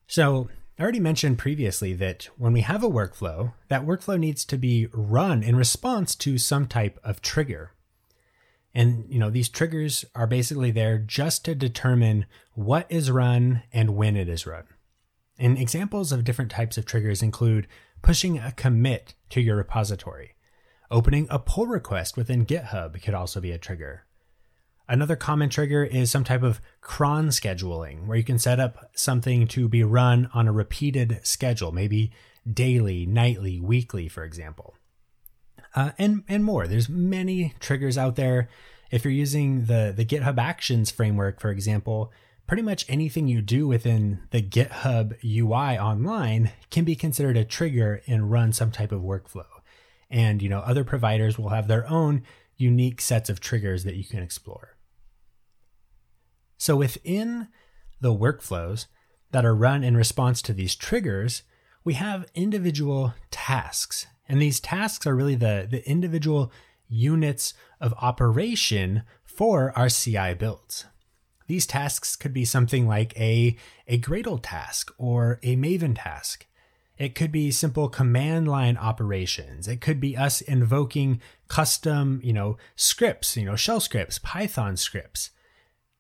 So, 0.07 0.49
I 0.79 0.83
already 0.83 1.01
mentioned 1.01 1.39
previously 1.39 1.93
that 1.95 2.29
when 2.37 2.53
we 2.53 2.63
have 2.63 2.83
a 2.83 2.91
workflow, 2.91 3.53
that 3.69 3.87
workflow 3.87 4.19
needs 4.19 4.45
to 4.47 4.59
be 4.59 4.89
run 4.93 5.45
in 5.45 5.55
response 5.55 6.17
to 6.17 6.37
some 6.37 6.67
type 6.67 6.99
of 7.05 7.23
trigger. 7.23 7.71
And 8.75 9.07
you 9.09 9.21
know, 9.21 9.31
these 9.31 9.49
triggers 9.49 10.05
are 10.17 10.27
basically 10.27 10.73
there 10.73 10.99
just 10.99 11.45
to 11.45 11.55
determine 11.55 12.27
what 12.55 12.87
is 12.91 13.09
run 13.09 13.63
and 13.73 13.95
when 13.97 14.17
it 14.17 14.29
is 14.29 14.47
run. 14.47 14.65
And 15.39 15.59
examples 15.59 16.11
of 16.11 16.25
different 16.25 16.51
types 16.51 16.77
of 16.77 16.87
triggers 16.87 17.23
include 17.23 17.69
pushing 18.03 18.39
a 18.39 18.51
commit 18.51 19.15
to 19.31 19.41
your 19.41 19.57
repository. 19.57 20.35
Opening 20.91 21.29
a 21.31 21.39
pull 21.39 21.67
request 21.67 22.17
within 22.17 22.47
GitHub 22.47 23.01
could 23.01 23.15
also 23.15 23.41
be 23.41 23.53
a 23.53 23.59
trigger. 23.59 24.07
Another 24.89 25.17
common 25.17 25.49
trigger 25.49 25.83
is 25.83 26.11
some 26.11 26.25
type 26.25 26.43
of 26.43 26.61
cron 26.83 27.29
scheduling, 27.29 28.07
where 28.07 28.19
you 28.19 28.25
can 28.25 28.39
set 28.39 28.61
up 28.61 28.91
something 28.95 29.47
to 29.49 29.69
be 29.69 29.83
run 29.83 30.29
on 30.35 30.47
a 30.47 30.53
repeated 30.53 31.21
schedule, 31.23 31.73
maybe 31.73 32.13
daily, 32.51 33.07
nightly, 33.07 33.61
weekly, 33.61 34.09
for 34.09 34.25
example. 34.25 34.75
Uh, 35.75 35.93
and 35.99 36.23
and 36.29 36.45
more. 36.45 36.67
There's 36.67 36.89
many 36.89 37.55
triggers 37.61 37.97
out 37.97 38.17
there. 38.17 38.49
If 38.91 39.05
you're 39.05 39.13
using 39.13 39.65
the 39.65 39.93
the 39.97 40.05
GitHub 40.05 40.39
Actions 40.39 40.91
framework, 40.91 41.41
for 41.41 41.51
example, 41.51 42.13
pretty 42.47 42.63
much 42.63 42.85
anything 42.89 43.27
you 43.27 43.41
do 43.41 43.67
within 43.67 44.21
the 44.31 44.43
GitHub 44.43 45.15
UI 45.25 45.79
online 45.79 46.53
can 46.71 46.85
be 46.85 46.95
considered 46.95 47.39
a 47.39 47.45
trigger 47.45 48.03
and 48.07 48.31
run 48.31 48.53
some 48.53 48.71
type 48.71 48.93
of 48.93 49.01
workflow. 49.01 49.47
And 50.11 50.43
you 50.43 50.51
know, 50.51 50.61
other 50.61 50.85
providers 50.85 51.39
will 51.39 51.49
have 51.49 51.69
their 51.69 51.89
own 51.89 52.23
unique 52.57 53.01
sets 53.01 53.29
of 53.29 53.41
triggers 53.41 53.85
that 53.85 53.97
you 53.97 54.05
can 54.05 54.23
explore. 54.23 54.74
So 56.57 56.77
within 56.77 57.49
the 58.01 58.15
workflows 58.15 58.87
that 59.33 59.45
are 59.45 59.55
run 59.55 59.83
in 59.83 59.97
response 59.97 60.41
to 60.43 60.53
these 60.53 60.75
triggers, 60.75 61.43
we 61.85 61.95
have 61.95 62.31
individual 62.35 63.15
tasks. 63.31 64.07
And 64.29 64.41
these 64.41 64.61
tasks 64.61 65.07
are 65.07 65.15
really 65.15 65.35
the, 65.35 65.67
the 65.71 65.89
individual 65.89 66.53
units 66.89 67.55
of 67.81 67.95
operation 68.01 69.03
for 69.25 69.77
our 69.77 69.89
CI 69.89 70.35
builds. 70.35 70.87
These 71.47 71.67
tasks 71.67 72.17
could 72.17 72.33
be 72.33 72.45
something 72.45 72.87
like 72.87 73.19
a, 73.19 73.57
a 73.87 73.99
Gradle 73.99 74.41
task 74.43 74.93
or 74.97 75.41
a 75.43 75.57
Maven 75.57 75.97
task. 75.97 76.47
It 76.97 77.15
could 77.15 77.33
be 77.33 77.51
simple 77.51 77.89
command 77.89 78.49
line 78.49 78.77
operations. 78.77 79.67
It 79.67 79.81
could 79.81 80.01
be 80.01 80.17
us 80.17 80.41
invoking 80.41 81.21
custom, 81.49 82.21
you 82.23 82.33
know, 82.33 82.57
scripts, 82.77 83.37
you 83.37 83.45
know, 83.45 83.57
shell 83.57 83.81
scripts, 83.81 84.19
Python 84.19 84.77
scripts. 84.77 85.31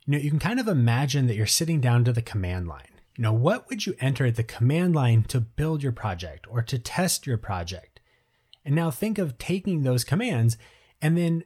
You 0.06 0.12
know, 0.12 0.18
you 0.18 0.30
can 0.30 0.38
kind 0.38 0.60
of 0.60 0.68
imagine 0.68 1.26
that 1.26 1.36
you're 1.36 1.46
sitting 1.46 1.80
down 1.80 2.04
to 2.04 2.12
the 2.12 2.22
command 2.22 2.68
line. 2.68 2.88
You 3.16 3.22
know, 3.22 3.32
what 3.32 3.68
would 3.68 3.86
you 3.86 3.94
enter 4.00 4.26
at 4.26 4.36
the 4.36 4.42
command 4.42 4.94
line 4.94 5.22
to 5.24 5.40
build 5.40 5.82
your 5.82 5.92
project 5.92 6.46
or 6.48 6.62
to 6.62 6.78
test 6.78 7.26
your 7.26 7.38
project? 7.38 8.00
And 8.64 8.74
now 8.74 8.90
think 8.90 9.18
of 9.18 9.38
taking 9.38 9.82
those 9.82 10.04
commands 10.04 10.56
and 11.00 11.16
then 11.16 11.44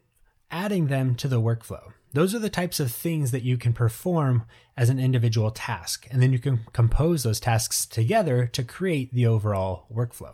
adding 0.50 0.86
them 0.86 1.14
to 1.16 1.28
the 1.28 1.40
workflow. 1.40 1.92
Those 2.12 2.34
are 2.34 2.38
the 2.38 2.48
types 2.48 2.80
of 2.80 2.90
things 2.90 3.32
that 3.32 3.42
you 3.42 3.58
can 3.58 3.74
perform 3.74 4.44
as 4.76 4.88
an 4.88 4.98
individual 4.98 5.50
task, 5.50 6.06
and 6.10 6.22
then 6.22 6.32
you 6.32 6.38
can 6.38 6.60
compose 6.72 7.22
those 7.22 7.38
tasks 7.38 7.84
together 7.84 8.46
to 8.46 8.64
create 8.64 9.12
the 9.12 9.26
overall 9.26 9.86
workflow. 9.92 10.32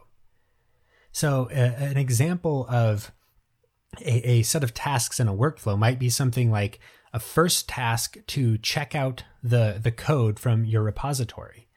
So, 1.11 1.49
an 1.49 1.97
example 1.97 2.67
of 2.69 3.11
a, 4.01 4.29
a, 4.29 4.43
set 4.43 4.63
of 4.65 4.75
tasks 4.75 5.19
in 5.19 5.29
a 5.29 5.35
workflow 5.35 5.79
might 5.79 5.99
be 5.99 6.11
something 6.11 6.51
like 6.51 6.81
a 7.15 7.21
first 7.21 7.69
task 7.69 8.19
to 8.27 8.59
check 8.59 8.95
out 8.97 9.23
the, 9.41 9.79
the 9.81 9.93
code 9.93 10.41
from 10.41 10.65
your 10.65 10.83
repository. 10.83 11.69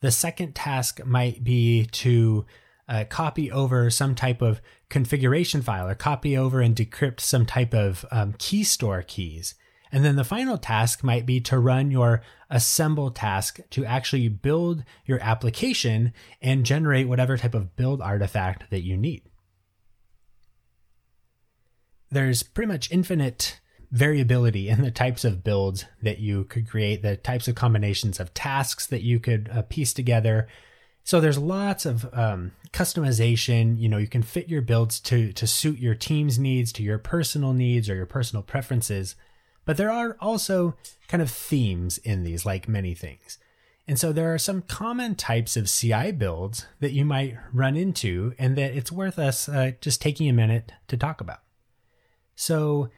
The 0.00 0.10
second 0.10 0.54
task 0.54 1.04
might 1.04 1.42
be 1.42 1.86
to 1.86 2.44
uh, 2.86 3.04
copy 3.08 3.50
over 3.50 3.88
some 3.88 4.14
type 4.14 4.42
of 4.42 4.60
configuration 4.90 5.62
file 5.62 5.88
or 5.88 5.94
copy 5.94 6.36
over 6.36 6.60
and 6.60 6.76
decrypt 6.76 7.20
some 7.20 7.46
type 7.46 7.72
of 7.72 8.04
um, 8.10 8.34
key 8.38 8.62
store 8.62 9.02
keys. 9.02 9.54
And 9.90 10.04
then 10.04 10.16
the 10.16 10.24
final 10.24 10.58
task 10.58 11.02
might 11.02 11.24
be 11.24 11.40
to 11.40 11.58
run 11.58 11.90
your 11.90 12.20
assemble 12.50 13.10
task 13.10 13.60
to 13.70 13.84
actually 13.86 14.28
build 14.28 14.84
your 15.06 15.20
application 15.22 16.12
and 16.42 16.66
generate 16.66 17.08
whatever 17.08 17.38
type 17.38 17.54
of 17.54 17.76
build 17.76 18.02
artifact 18.02 18.68
that 18.68 18.82
you 18.82 18.98
need. 18.98 19.22
There's 22.10 22.42
pretty 22.42 22.70
much 22.70 22.92
infinite 22.92 23.58
variability 23.90 24.68
in 24.68 24.82
the 24.82 24.90
types 24.90 25.24
of 25.24 25.44
builds 25.44 25.84
that 26.02 26.18
you 26.18 26.44
could 26.44 26.68
create, 26.68 27.02
the 27.02 27.16
types 27.16 27.48
of 27.48 27.54
combinations 27.54 28.20
of 28.20 28.34
tasks 28.34 28.86
that 28.86 29.02
you 29.02 29.20
could 29.20 29.48
uh, 29.52 29.62
piece 29.62 29.92
together, 29.92 30.48
so 31.06 31.20
there's 31.20 31.38
lots 31.38 31.86
of 31.86 32.12
um, 32.12 32.50
customization. 32.72 33.78
You 33.78 33.88
know, 33.88 33.96
you 33.96 34.08
can 34.08 34.24
fit 34.24 34.48
your 34.48 34.60
builds 34.60 34.98
to 35.02 35.32
to 35.34 35.46
suit 35.46 35.78
your 35.78 35.94
team's 35.94 36.36
needs, 36.36 36.72
to 36.72 36.82
your 36.82 36.98
personal 36.98 37.52
needs 37.52 37.88
or 37.88 37.94
your 37.94 38.06
personal 38.06 38.42
preferences. 38.42 39.14
But 39.64 39.76
there 39.76 39.90
are 39.90 40.16
also 40.20 40.74
kind 41.06 41.22
of 41.22 41.30
themes 41.30 41.98
in 41.98 42.24
these, 42.24 42.44
like 42.44 42.68
many 42.68 42.92
things. 42.92 43.38
And 43.86 44.00
so 44.00 44.12
there 44.12 44.34
are 44.34 44.38
some 44.38 44.62
common 44.62 45.14
types 45.14 45.56
of 45.56 45.70
CI 45.70 46.10
builds 46.10 46.66
that 46.80 46.90
you 46.90 47.04
might 47.04 47.36
run 47.52 47.76
into, 47.76 48.34
and 48.36 48.56
that 48.58 48.76
it's 48.76 48.90
worth 48.90 49.16
us 49.16 49.48
uh, 49.48 49.72
just 49.80 50.02
taking 50.02 50.28
a 50.28 50.32
minute 50.32 50.72
to 50.88 50.96
talk 50.96 51.20
about. 51.20 51.42
So 52.34 52.90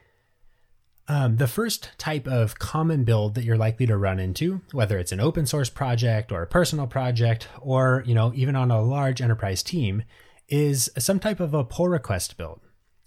um, 1.08 1.36
the 1.36 1.48
first 1.48 1.90
type 1.96 2.28
of 2.28 2.58
common 2.58 3.04
build 3.04 3.34
that 3.34 3.44
you're 3.44 3.56
likely 3.56 3.86
to 3.86 3.96
run 3.96 4.20
into, 4.20 4.60
whether 4.72 4.98
it's 4.98 5.12
an 5.12 5.20
open 5.20 5.46
source 5.46 5.70
project 5.70 6.30
or 6.30 6.42
a 6.42 6.46
personal 6.46 6.86
project, 6.86 7.48
or 7.60 8.02
you 8.06 8.14
know 8.14 8.32
even 8.34 8.54
on 8.54 8.70
a 8.70 8.82
large 8.82 9.22
enterprise 9.22 9.62
team, 9.62 10.02
is 10.48 10.90
some 10.98 11.18
type 11.18 11.40
of 11.40 11.54
a 11.54 11.64
pull 11.64 11.88
request 11.88 12.36
build. 12.36 12.60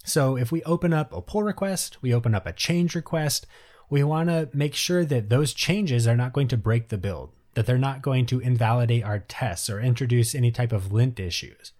So 0.04 0.36
if 0.36 0.50
we 0.50 0.64
open 0.64 0.92
up 0.92 1.12
a 1.12 1.22
pull 1.22 1.44
request, 1.44 2.02
we 2.02 2.12
open 2.12 2.34
up 2.34 2.44
a 2.44 2.52
change 2.52 2.96
request, 2.96 3.46
we 3.88 4.02
want 4.02 4.30
to 4.30 4.48
make 4.52 4.74
sure 4.74 5.04
that 5.04 5.28
those 5.28 5.54
changes 5.54 6.08
are 6.08 6.16
not 6.16 6.32
going 6.32 6.48
to 6.48 6.56
break 6.56 6.88
the 6.88 6.98
build, 6.98 7.30
that 7.54 7.66
they're 7.66 7.78
not 7.78 8.02
going 8.02 8.26
to 8.26 8.40
invalidate 8.40 9.04
our 9.04 9.20
tests 9.20 9.70
or 9.70 9.80
introduce 9.80 10.34
any 10.34 10.50
type 10.50 10.72
of 10.72 10.92
lint 10.92 11.20
issues. 11.20 11.72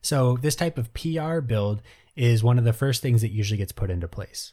So 0.00 0.38
this 0.38 0.54
type 0.54 0.78
of 0.78 0.94
PR 0.94 1.40
build 1.40 1.82
is 2.14 2.42
one 2.42 2.56
of 2.56 2.64
the 2.64 2.72
first 2.72 3.02
things 3.02 3.20
that 3.20 3.32
usually 3.32 3.58
gets 3.58 3.72
put 3.72 3.90
into 3.90 4.08
place. 4.08 4.52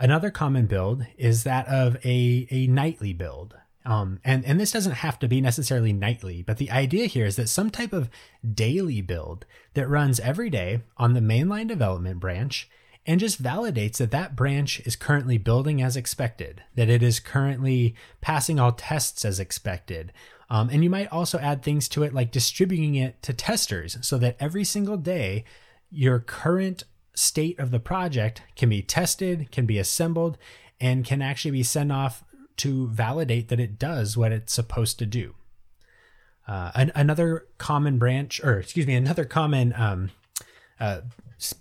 Another 0.00 0.30
common 0.30 0.64
build 0.64 1.04
is 1.18 1.44
that 1.44 1.68
of 1.68 1.96
a, 2.06 2.48
a 2.50 2.66
nightly 2.66 3.12
build. 3.12 3.54
Um, 3.84 4.18
and, 4.24 4.44
and 4.46 4.58
this 4.58 4.72
doesn't 4.72 4.92
have 4.92 5.18
to 5.18 5.28
be 5.28 5.42
necessarily 5.42 5.92
nightly, 5.92 6.42
but 6.42 6.56
the 6.56 6.70
idea 6.70 7.04
here 7.04 7.26
is 7.26 7.36
that 7.36 7.50
some 7.50 7.68
type 7.68 7.92
of 7.92 8.08
daily 8.54 9.02
build 9.02 9.44
that 9.74 9.88
runs 9.88 10.18
every 10.18 10.48
day 10.48 10.80
on 10.96 11.12
the 11.12 11.20
mainline 11.20 11.68
development 11.68 12.18
branch 12.18 12.68
and 13.06 13.20
just 13.20 13.42
validates 13.42 13.98
that 13.98 14.10
that 14.10 14.34
branch 14.34 14.80
is 14.80 14.96
currently 14.96 15.36
building 15.36 15.82
as 15.82 15.96
expected, 15.96 16.62
that 16.74 16.88
it 16.88 17.02
is 17.02 17.20
currently 17.20 17.94
passing 18.22 18.58
all 18.58 18.72
tests 18.72 19.24
as 19.24 19.38
expected. 19.38 20.12
Um, 20.48 20.70
and 20.70 20.82
you 20.82 20.88
might 20.88 21.12
also 21.12 21.38
add 21.38 21.62
things 21.62 21.88
to 21.90 22.02
it 22.04 22.14
like 22.14 22.32
distributing 22.32 22.94
it 22.94 23.22
to 23.22 23.34
testers 23.34 23.98
so 24.00 24.16
that 24.18 24.36
every 24.40 24.64
single 24.64 24.96
day 24.96 25.44
your 25.90 26.20
current 26.20 26.84
state 27.14 27.58
of 27.58 27.70
the 27.70 27.80
project 27.80 28.42
can 28.56 28.68
be 28.68 28.82
tested, 28.82 29.50
can 29.50 29.66
be 29.66 29.78
assembled, 29.78 30.38
and 30.80 31.04
can 31.04 31.22
actually 31.22 31.50
be 31.50 31.62
sent 31.62 31.92
off 31.92 32.24
to 32.56 32.88
validate 32.88 33.48
that 33.48 33.60
it 33.60 33.78
does 33.78 34.16
what 34.16 34.32
it's 34.32 34.52
supposed 34.52 34.98
to 34.98 35.06
do. 35.06 35.34
Uh, 36.46 36.70
an, 36.74 36.92
another 36.94 37.46
common 37.58 37.98
branch, 37.98 38.42
or 38.42 38.58
excuse 38.58 38.86
me, 38.86 38.94
another 38.94 39.24
common 39.24 39.72
um, 39.76 40.10
uh, 40.78 41.00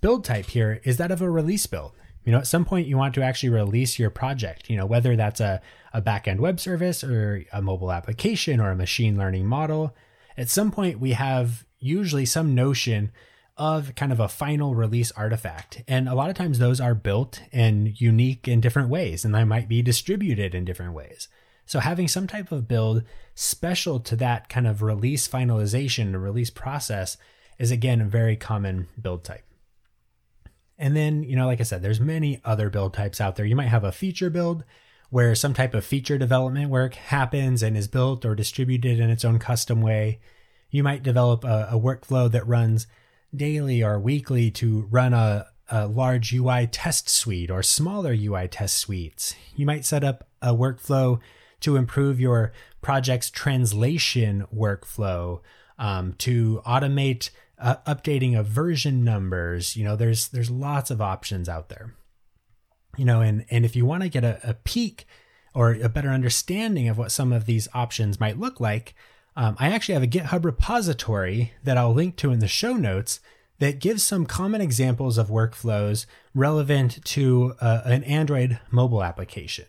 build 0.01 0.25
type 0.25 0.47
here 0.47 0.81
is 0.83 0.97
that 0.97 1.11
of 1.11 1.21
a 1.21 1.29
release 1.29 1.65
build. 1.67 1.93
You 2.25 2.31
know, 2.31 2.39
at 2.39 2.47
some 2.47 2.65
point 2.65 2.87
you 2.87 2.97
want 2.97 3.13
to 3.15 3.23
actually 3.23 3.49
release 3.49 3.97
your 3.97 4.09
project, 4.09 4.69
you 4.69 4.77
know, 4.77 4.85
whether 4.85 5.15
that's 5.15 5.39
a, 5.39 5.61
a 5.93 6.01
backend 6.01 6.39
web 6.39 6.59
service 6.59 7.03
or 7.03 7.43
a 7.51 7.61
mobile 7.61 7.91
application 7.91 8.59
or 8.59 8.71
a 8.71 8.75
machine 8.75 9.17
learning 9.17 9.45
model. 9.45 9.95
At 10.37 10.49
some 10.49 10.71
point, 10.71 10.99
we 10.99 11.13
have 11.13 11.65
usually 11.79 12.25
some 12.25 12.55
notion 12.55 13.11
of 13.59 13.93
kind 13.95 14.11
of 14.11 14.19
a 14.19 14.29
final 14.29 14.73
release 14.73 15.11
artifact. 15.11 15.83
And 15.87 16.07
a 16.07 16.15
lot 16.15 16.29
of 16.29 16.35
times 16.35 16.57
those 16.57 16.79
are 16.79 16.95
built 16.95 17.41
and 17.51 17.99
unique 17.99 18.47
in 18.47 18.61
different 18.61 18.89
ways, 18.89 19.25
and 19.25 19.35
they 19.35 19.43
might 19.43 19.67
be 19.67 19.81
distributed 19.81 20.55
in 20.55 20.65
different 20.65 20.93
ways. 20.93 21.27
So 21.65 21.79
having 21.79 22.07
some 22.07 22.25
type 22.25 22.51
of 22.51 22.67
build 22.67 23.03
special 23.35 23.99
to 23.99 24.15
that 24.15 24.49
kind 24.49 24.65
of 24.65 24.81
release 24.81 25.27
finalization 25.27 26.15
or 26.15 26.19
release 26.19 26.49
process 26.49 27.17
is 27.59 27.69
again 27.69 28.01
a 28.01 28.05
very 28.05 28.35
common 28.35 28.87
build 28.99 29.23
type. 29.23 29.45
And 30.79 30.95
then, 30.95 31.23
you 31.23 31.35
know, 31.35 31.45
like 31.45 31.59
I 31.59 31.63
said, 31.63 31.81
there's 31.81 31.99
many 31.99 32.41
other 32.45 32.69
build 32.69 32.93
types 32.93 33.19
out 33.19 33.35
there. 33.35 33.45
You 33.45 33.57
might 33.57 33.67
have 33.67 33.83
a 33.83 33.91
feature 33.91 34.29
build 34.29 34.63
where 35.09 35.35
some 35.35 35.53
type 35.53 35.73
of 35.73 35.83
feature 35.83 36.17
development 36.17 36.69
work 36.69 36.95
happens 36.95 37.61
and 37.61 37.75
is 37.75 37.87
built 37.87 38.25
or 38.25 38.33
distributed 38.33 38.99
in 38.99 39.09
its 39.09 39.25
own 39.25 39.37
custom 39.37 39.81
way. 39.81 40.21
You 40.71 40.83
might 40.83 41.03
develop 41.03 41.43
a, 41.43 41.69
a 41.71 41.79
workflow 41.79 42.31
that 42.31 42.47
runs 42.47 42.87
daily 43.35 43.83
or 43.83 43.99
weekly 43.99 44.51
to 44.51 44.87
run 44.89 45.13
a, 45.13 45.47
a 45.69 45.87
large 45.87 46.33
UI 46.33 46.67
test 46.67 47.09
suite 47.09 47.51
or 47.51 47.61
smaller 47.63 48.13
UI 48.13 48.47
test 48.47 48.77
suites. 48.77 49.35
You 49.55 49.65
might 49.65 49.85
set 49.85 50.03
up 50.03 50.27
a 50.41 50.53
workflow 50.53 51.19
to 51.61 51.75
improve 51.75 52.19
your 52.19 52.53
project's 52.81 53.29
translation 53.29 54.45
workflow, 54.53 55.41
um, 55.77 56.13
to 56.19 56.61
automate 56.65 57.29
uh, 57.57 57.75
updating 57.87 58.37
of 58.37 58.45
version 58.47 59.03
numbers. 59.03 59.75
You 59.75 59.83
know, 59.83 59.95
there's 59.95 60.29
there's 60.29 60.49
lots 60.49 60.89
of 60.91 61.01
options 61.01 61.49
out 61.49 61.69
there. 61.69 61.93
You 62.97 63.05
know, 63.05 63.21
and, 63.21 63.45
and 63.49 63.65
if 63.65 63.75
you 63.75 63.85
want 63.85 64.03
to 64.03 64.09
get 64.09 64.23
a, 64.23 64.39
a 64.43 64.53
peek 64.53 65.05
or 65.53 65.73
a 65.73 65.89
better 65.89 66.09
understanding 66.09 66.89
of 66.89 66.97
what 66.97 67.11
some 67.11 67.31
of 67.31 67.45
these 67.45 67.67
options 67.73 68.19
might 68.19 68.39
look 68.39 68.59
like, 68.59 68.93
um, 69.39 69.55
I 69.57 69.69
actually 69.69 69.93
have 69.93 70.03
a 70.03 70.07
GitHub 70.07 70.43
repository 70.43 71.53
that 71.63 71.77
I'll 71.77 71.93
link 71.93 72.17
to 72.17 72.31
in 72.31 72.39
the 72.39 72.47
show 72.47 72.73
notes 72.73 73.21
that 73.59 73.79
gives 73.79 74.03
some 74.03 74.25
common 74.25 74.59
examples 74.59 75.17
of 75.17 75.29
workflows 75.29 76.05
relevant 76.35 77.03
to 77.05 77.53
uh, 77.61 77.81
an 77.85 78.03
Android 78.03 78.59
mobile 78.69 79.01
application. 79.01 79.63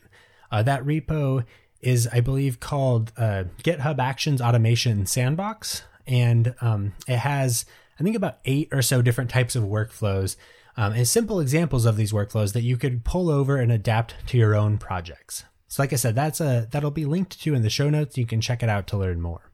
Uh, 0.50 0.65
that 0.65 0.85
repo 0.85 1.45
is, 1.81 2.09
I 2.12 2.19
believe, 2.19 2.59
called 2.59 3.12
uh, 3.17 3.45
GitHub 3.62 4.00
Actions 4.00 4.41
Automation 4.41 5.07
Sandbox, 5.07 5.85
and 6.05 6.53
um, 6.61 6.95
it 7.07 7.19
has, 7.19 7.65
I 8.00 8.03
think, 8.03 8.17
about 8.17 8.39
eight 8.47 8.71
or 8.73 8.83
so 8.83 9.03
different 9.03 9.31
types 9.31 9.55
of 9.55 9.62
workflows 9.62 10.35
um, 10.77 10.95
and 10.95 11.07
simple 11.07 11.39
examples 11.39 11.87
of 11.87 11.97
these 11.97 12.11
workflows 12.11 12.55
that 12.55 12.62
you 12.62 12.77
could 12.77 13.05
pull 13.05 13.31
over 13.31 13.57
and 13.57 13.71
adapt 13.71 14.15
to 14.27 14.37
your 14.37 14.57
own 14.57 14.79
projects. 14.79 15.45
So, 15.69 15.81
like 15.81 15.93
I 15.93 15.97
said, 15.97 16.17
that's 16.17 16.41
a 16.41 16.67
that'll 16.73 16.91
be 16.91 17.05
linked 17.05 17.41
to 17.43 17.55
in 17.55 17.62
the 17.62 17.71
show 17.71 17.89
notes. 17.89 18.19
You 18.19 18.27
can 18.27 18.41
check 18.41 18.65
it 18.65 18.69
out 18.69 18.89
to 18.89 18.97
learn 18.97 19.21
more. 19.21 19.50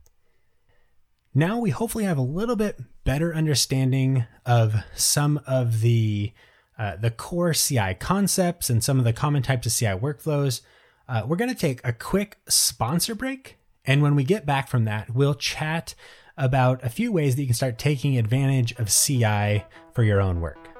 Now 1.39 1.59
we 1.59 1.69
hopefully 1.69 2.05
have 2.05 2.17
a 2.17 2.23
little 2.23 2.57
bit 2.57 2.81
better 3.05 3.35
understanding 3.35 4.25
of 4.47 4.75
some 4.95 5.39
of 5.47 5.83
the 5.83 6.33
uh, 6.79 6.97
the 6.97 7.11
core 7.11 7.53
CI 7.53 7.93
concepts 7.93 8.71
and 8.71 8.83
some 8.83 8.99
of 8.99 9.05
the 9.05 9.13
common 9.13 9.43
types 9.43 9.67
of 9.67 9.75
CI 9.75 9.99
workflows. 10.01 10.63
Uh, 11.07 11.25
we're 11.27 11.37
going 11.37 11.51
to 11.51 11.55
take 11.55 11.83
a 11.85 11.93
quick 11.93 12.39
sponsor 12.49 13.15
break, 13.15 13.59
and 13.85 14.01
when 14.01 14.15
we 14.15 14.25
get 14.25 14.47
back 14.47 14.67
from 14.67 14.87
that, 14.87 15.11
we'll 15.11 15.35
chat 15.35 15.95
about 16.39 16.83
a 16.83 16.89
few 16.89 17.13
ways 17.13 17.37
that 17.37 17.43
you 17.43 17.49
can 17.49 17.55
start 17.55 17.77
taking 17.77 18.17
advantage 18.17 18.73
of 18.79 18.89
CI 18.89 19.63
for 19.93 20.05
your 20.05 20.23
own 20.23 20.41
work. 20.41 20.71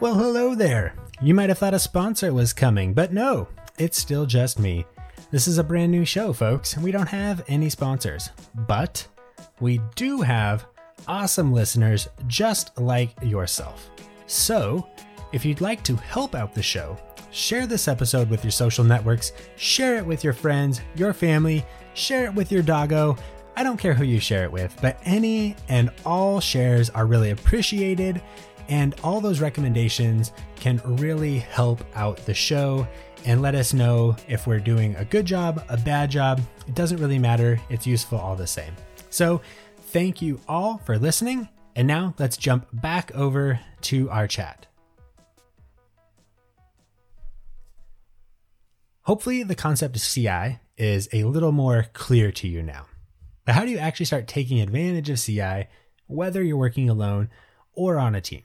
Well, 0.00 0.14
hello 0.14 0.54
there. 0.54 0.87
You 1.20 1.34
might 1.34 1.48
have 1.48 1.58
thought 1.58 1.74
a 1.74 1.80
sponsor 1.80 2.32
was 2.32 2.52
coming, 2.52 2.94
but 2.94 3.12
no, 3.12 3.48
it's 3.76 3.98
still 3.98 4.24
just 4.24 4.60
me. 4.60 4.86
This 5.32 5.48
is 5.48 5.58
a 5.58 5.64
brand 5.64 5.90
new 5.90 6.04
show, 6.04 6.32
folks, 6.32 6.76
we 6.78 6.92
don't 6.92 7.08
have 7.08 7.44
any 7.48 7.68
sponsors. 7.70 8.30
But 8.54 9.04
we 9.58 9.80
do 9.96 10.20
have 10.20 10.64
awesome 11.08 11.52
listeners 11.52 12.06
just 12.28 12.78
like 12.78 13.16
yourself. 13.20 13.90
So, 14.28 14.88
if 15.32 15.44
you'd 15.44 15.60
like 15.60 15.82
to 15.84 15.96
help 15.96 16.36
out 16.36 16.54
the 16.54 16.62
show, 16.62 16.96
share 17.32 17.66
this 17.66 17.88
episode 17.88 18.30
with 18.30 18.44
your 18.44 18.52
social 18.52 18.84
networks, 18.84 19.32
share 19.56 19.96
it 19.96 20.06
with 20.06 20.22
your 20.22 20.32
friends, 20.32 20.80
your 20.94 21.12
family, 21.12 21.66
share 21.94 22.26
it 22.26 22.34
with 22.34 22.52
your 22.52 22.62
doggo. 22.62 23.16
I 23.56 23.64
don't 23.64 23.76
care 23.76 23.92
who 23.92 24.04
you 24.04 24.20
share 24.20 24.44
it 24.44 24.52
with, 24.52 24.76
but 24.80 25.00
any 25.04 25.56
and 25.68 25.90
all 26.06 26.38
shares 26.38 26.90
are 26.90 27.06
really 27.06 27.30
appreciated 27.30 28.22
and 28.68 28.94
all 29.02 29.20
those 29.20 29.40
recommendations 29.40 30.32
can 30.56 30.80
really 30.84 31.38
help 31.38 31.82
out 31.94 32.18
the 32.26 32.34
show 32.34 32.86
and 33.24 33.42
let 33.42 33.54
us 33.54 33.72
know 33.72 34.16
if 34.28 34.46
we're 34.46 34.60
doing 34.60 34.94
a 34.96 35.04
good 35.04 35.26
job, 35.26 35.64
a 35.68 35.76
bad 35.76 36.10
job. 36.10 36.40
It 36.66 36.74
doesn't 36.74 36.98
really 36.98 37.18
matter, 37.18 37.60
it's 37.68 37.86
useful 37.86 38.18
all 38.18 38.36
the 38.36 38.46
same. 38.46 38.74
So, 39.10 39.40
thank 39.88 40.20
you 40.20 40.40
all 40.46 40.78
for 40.78 40.98
listening. 40.98 41.48
And 41.74 41.86
now 41.86 42.14
let's 42.18 42.36
jump 42.36 42.66
back 42.72 43.14
over 43.14 43.60
to 43.82 44.10
our 44.10 44.26
chat. 44.26 44.66
Hopefully, 49.02 49.42
the 49.42 49.54
concept 49.54 49.96
of 49.96 50.02
CI 50.02 50.58
is 50.76 51.08
a 51.12 51.24
little 51.24 51.52
more 51.52 51.86
clear 51.94 52.30
to 52.32 52.48
you 52.48 52.62
now. 52.62 52.86
But 53.46 53.54
how 53.54 53.64
do 53.64 53.70
you 53.70 53.78
actually 53.78 54.06
start 54.06 54.28
taking 54.28 54.60
advantage 54.60 55.08
of 55.08 55.18
CI, 55.18 55.68
whether 56.06 56.42
you're 56.42 56.58
working 56.58 56.90
alone 56.90 57.30
or 57.72 57.98
on 57.98 58.14
a 58.14 58.20
team? 58.20 58.42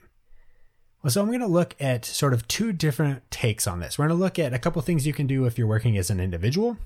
Well, 1.04 1.12
so 1.12 1.22
I'm 1.22 1.28
going 1.28 1.42
to 1.42 1.48
look 1.48 1.76
at 1.82 2.06
sort 2.06 2.34
of 2.34 2.48
two 2.48 2.72
different 2.72 3.30
takes 3.30 3.68
on 3.68 3.82
this. 3.82 4.00
We're 4.00 4.08
going 4.08 4.18
to 4.18 4.24
look 4.24 4.40
at 4.40 4.54
a 4.54 4.60
couple 4.60 4.82
things 4.82 5.06
you 5.06 5.12
can 5.12 5.28
do 5.28 5.46
if 5.46 5.58
you're 5.58 5.68
working 5.68 5.98
as 5.98 6.10
an 6.10 6.22
individual, 6.22 6.78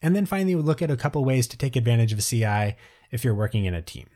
and 0.00 0.16
then 0.16 0.24
finally 0.24 0.54
we'll 0.54 0.64
look 0.64 0.80
at 0.80 0.90
a 0.90 0.96
couple 0.96 1.22
ways 1.22 1.46
to 1.48 1.58
take 1.58 1.76
advantage 1.76 2.10
of 2.14 2.24
CI 2.24 2.76
if 3.10 3.24
you're 3.24 3.34
working 3.34 3.66
in 3.66 3.74
a 3.74 3.82
team. 3.82 4.06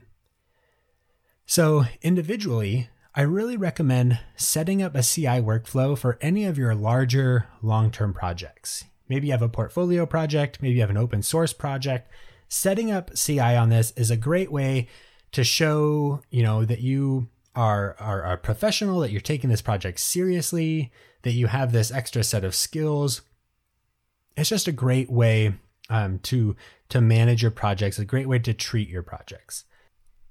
So, 1.45 1.85
individually, 2.01 2.89
I 3.15 3.23
really 3.23 3.59
recommend 3.59 4.21
setting 4.37 4.83
up 4.83 4.95
a 4.95 5.03
CI 5.03 5.43
workflow 5.43 5.99
for 5.99 6.17
any 6.23 6.47
of 6.47 6.57
your 6.57 6.75
larger 6.75 7.49
long-term 7.61 8.15
projects. 8.15 8.85
Maybe 9.07 9.27
you 9.27 9.33
have 9.33 9.43
a 9.43 9.51
portfolio 9.51 10.07
project, 10.07 10.63
maybe 10.63 10.77
you 10.77 10.81
have 10.81 10.89
an 10.89 10.97
open 10.97 11.23
source 11.23 11.53
project. 11.53 12.11
Setting 12.49 12.91
up 12.91 13.15
CI 13.15 13.39
on 13.39 13.69
this 13.69 13.91
is 13.99 14.11
a 14.11 14.17
great 14.17 14.51
way 14.51 14.89
to 15.33 15.45
show, 15.45 16.23
you 16.31 16.43
know, 16.43 16.65
that 16.65 16.81
you 16.81 17.29
are, 17.55 17.97
are, 17.99 18.23
are 18.23 18.37
professional, 18.37 19.01
that 19.01 19.11
you're 19.11 19.21
taking 19.21 19.51
this 19.51 19.63
project 19.63 20.01
seriously, 20.01 20.91
that 21.23 21.33
you 21.33 21.49
have 21.49 21.73
this 21.73 21.91
extra 21.91 22.25
set 22.25 22.45
of 22.45 22.55
skills. 22.55 23.23
It's 24.37 24.49
just 24.49 24.69
a 24.69 24.73
great 24.73 25.11
way 25.11 25.55
um, 25.91 26.19
to 26.21 26.57
to 26.89 27.01
manage 27.01 27.43
your 27.43 27.51
projects, 27.51 27.99
a 27.99 28.05
great 28.05 28.29
way 28.29 28.39
to 28.39 28.53
treat 28.53 28.89
your 28.89 29.03
projects. 29.03 29.65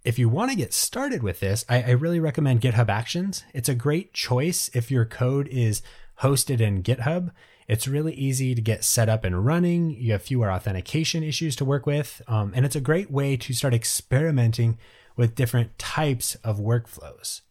If 0.04 0.20
you 0.20 0.30
want 0.30 0.52
to 0.52 0.58
get 0.58 0.74
started 0.74 1.24
with 1.24 1.40
this, 1.40 1.66
I, 1.70 1.82
I 1.82 1.90
really 1.92 2.20
recommend 2.20 2.62
GitHub 2.62 2.90
Actions. 2.90 3.44
It's 3.54 3.70
a 3.70 3.76
great 3.76 4.14
choice 4.14 4.70
if 4.74 4.92
your 4.92 5.06
code 5.06 5.48
is 5.48 5.82
hosted 6.22 6.62
in 6.62 6.84
GitHub. 6.84 7.32
It's 7.68 7.88
really 7.88 8.14
easy 8.14 8.54
to 8.54 8.62
get 8.62 8.84
set 8.84 9.10
up 9.10 9.24
and 9.24 9.46
running. 9.46 9.92
You 9.92 10.12
have 10.12 10.22
fewer 10.22 10.52
authentication 10.52 11.24
issues 11.24 11.56
to 11.56 11.66
work 11.66 11.86
with. 11.86 12.22
Um, 12.28 12.52
and 12.56 12.66
it's 12.66 12.76
a 12.76 12.82
great 12.82 13.10
way 13.10 13.38
to 13.38 13.54
start 13.54 13.74
experimenting 13.74 14.78
with 15.15 15.36
different 15.36 15.78
types 15.78 16.36
of 16.36 16.60
workflows. 16.60 17.41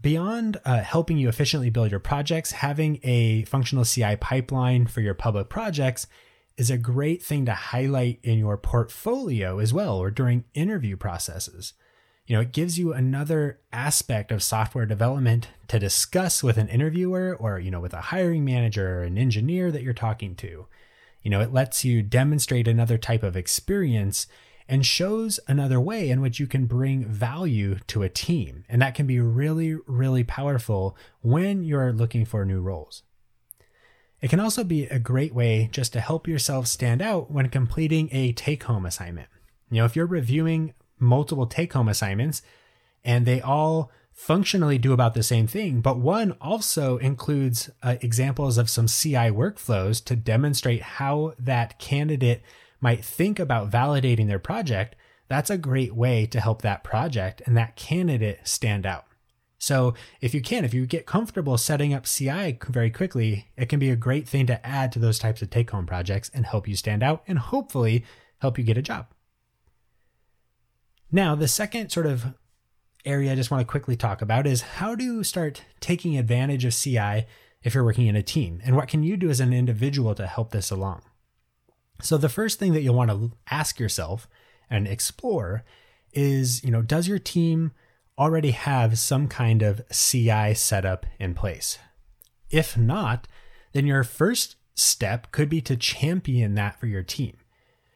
Beyond 0.00 0.60
uh, 0.64 0.78
helping 0.82 1.18
you 1.18 1.28
efficiently 1.28 1.70
build 1.70 1.90
your 1.90 2.00
projects, 2.00 2.52
having 2.52 3.00
a 3.02 3.44
functional 3.44 3.84
CI 3.84 4.16
pipeline 4.16 4.86
for 4.86 5.00
your 5.00 5.14
public 5.14 5.48
projects 5.48 6.06
is 6.56 6.70
a 6.70 6.78
great 6.78 7.22
thing 7.22 7.46
to 7.46 7.52
highlight 7.52 8.20
in 8.22 8.38
your 8.38 8.56
portfolio 8.56 9.58
as 9.58 9.72
well 9.72 9.96
or 9.96 10.10
during 10.10 10.44
interview 10.54 10.96
processes. 10.96 11.72
You 12.26 12.36
know, 12.36 12.42
it 12.42 12.52
gives 12.52 12.78
you 12.78 12.92
another 12.92 13.60
aspect 13.72 14.30
of 14.30 14.42
software 14.42 14.84
development 14.84 15.48
to 15.68 15.78
discuss 15.78 16.42
with 16.42 16.58
an 16.58 16.68
interviewer 16.68 17.34
or, 17.38 17.58
you 17.58 17.70
know, 17.70 17.80
with 17.80 17.94
a 17.94 18.02
hiring 18.02 18.44
manager 18.44 19.00
or 19.00 19.04
an 19.04 19.16
engineer 19.16 19.70
that 19.72 19.82
you're 19.82 19.94
talking 19.94 20.34
to. 20.36 20.66
You 21.22 21.30
know, 21.30 21.40
it 21.40 21.52
lets 21.52 21.84
you 21.84 22.02
demonstrate 22.02 22.68
another 22.68 22.98
type 22.98 23.22
of 23.22 23.36
experience 23.36 24.26
and 24.68 24.84
shows 24.84 25.40
another 25.48 25.80
way 25.80 26.10
in 26.10 26.20
which 26.20 26.38
you 26.38 26.46
can 26.46 26.66
bring 26.66 27.04
value 27.06 27.78
to 27.86 28.02
a 28.02 28.08
team. 28.08 28.64
And 28.68 28.82
that 28.82 28.94
can 28.94 29.06
be 29.06 29.18
really, 29.18 29.76
really 29.86 30.24
powerful 30.24 30.96
when 31.22 31.64
you're 31.64 31.92
looking 31.92 32.26
for 32.26 32.44
new 32.44 32.60
roles. 32.60 33.02
It 34.20 34.28
can 34.28 34.40
also 34.40 34.64
be 34.64 34.84
a 34.84 34.98
great 34.98 35.34
way 35.34 35.68
just 35.72 35.92
to 35.94 36.00
help 36.00 36.28
yourself 36.28 36.66
stand 36.66 37.00
out 37.00 37.30
when 37.30 37.48
completing 37.48 38.08
a 38.12 38.32
take 38.32 38.64
home 38.64 38.84
assignment. 38.84 39.28
You 39.70 39.78
know, 39.78 39.84
if 39.84 39.96
you're 39.96 40.06
reviewing 40.06 40.74
multiple 40.98 41.46
take 41.46 41.72
home 41.72 41.88
assignments 41.88 42.42
and 43.04 43.24
they 43.24 43.40
all 43.40 43.90
functionally 44.12 44.78
do 44.78 44.92
about 44.92 45.14
the 45.14 45.22
same 45.22 45.46
thing, 45.46 45.80
but 45.80 45.98
one 45.98 46.32
also 46.40 46.98
includes 46.98 47.70
uh, 47.82 47.94
examples 48.00 48.58
of 48.58 48.68
some 48.68 48.88
CI 48.88 49.30
workflows 49.30 50.04
to 50.04 50.16
demonstrate 50.16 50.82
how 50.82 51.34
that 51.38 51.78
candidate 51.78 52.42
might 52.80 53.04
think 53.04 53.38
about 53.38 53.70
validating 53.70 54.28
their 54.28 54.38
project, 54.38 54.96
that's 55.28 55.50
a 55.50 55.58
great 55.58 55.94
way 55.94 56.26
to 56.26 56.40
help 56.40 56.62
that 56.62 56.84
project 56.84 57.42
and 57.44 57.56
that 57.56 57.76
candidate 57.76 58.40
stand 58.44 58.86
out. 58.86 59.04
So, 59.60 59.94
if 60.20 60.34
you 60.34 60.40
can, 60.40 60.64
if 60.64 60.72
you 60.72 60.86
get 60.86 61.04
comfortable 61.04 61.58
setting 61.58 61.92
up 61.92 62.06
CI 62.06 62.58
very 62.68 62.90
quickly, 62.90 63.48
it 63.56 63.68
can 63.68 63.80
be 63.80 63.90
a 63.90 63.96
great 63.96 64.28
thing 64.28 64.46
to 64.46 64.64
add 64.64 64.92
to 64.92 65.00
those 65.00 65.18
types 65.18 65.42
of 65.42 65.50
take 65.50 65.70
home 65.70 65.84
projects 65.84 66.30
and 66.32 66.46
help 66.46 66.68
you 66.68 66.76
stand 66.76 67.02
out 67.02 67.24
and 67.26 67.40
hopefully 67.40 68.04
help 68.38 68.56
you 68.56 68.62
get 68.62 68.78
a 68.78 68.82
job. 68.82 69.06
Now, 71.10 71.34
the 71.34 71.48
second 71.48 71.90
sort 71.90 72.06
of 72.06 72.34
area 73.04 73.32
I 73.32 73.34
just 73.34 73.50
want 73.50 73.60
to 73.62 73.70
quickly 73.70 73.96
talk 73.96 74.22
about 74.22 74.46
is 74.46 74.62
how 74.62 74.94
to 74.94 75.24
start 75.24 75.64
taking 75.80 76.16
advantage 76.16 76.64
of 76.64 76.74
CI 76.74 77.26
if 77.62 77.74
you're 77.74 77.84
working 77.84 78.06
in 78.06 78.16
a 78.16 78.22
team 78.22 78.60
and 78.64 78.76
what 78.76 78.88
can 78.88 79.02
you 79.02 79.16
do 79.16 79.30
as 79.30 79.40
an 79.40 79.52
individual 79.52 80.14
to 80.14 80.26
help 80.26 80.52
this 80.52 80.70
along. 80.70 81.02
So 82.00 82.16
the 82.16 82.28
first 82.28 82.58
thing 82.58 82.72
that 82.74 82.82
you'll 82.82 82.94
want 82.94 83.10
to 83.10 83.32
ask 83.50 83.80
yourself 83.80 84.28
and 84.70 84.86
explore 84.86 85.64
is, 86.12 86.62
you 86.64 86.70
know, 86.70 86.82
does 86.82 87.08
your 87.08 87.18
team 87.18 87.72
already 88.18 88.52
have 88.52 88.98
some 88.98 89.28
kind 89.28 89.62
of 89.62 89.82
CI 89.90 90.54
setup 90.54 91.06
in 91.18 91.34
place? 91.34 91.78
If 92.50 92.76
not, 92.76 93.28
then 93.72 93.86
your 93.86 94.04
first 94.04 94.56
step 94.74 95.32
could 95.32 95.48
be 95.48 95.60
to 95.62 95.76
champion 95.76 96.54
that 96.54 96.78
for 96.78 96.86
your 96.86 97.02
team. 97.02 97.36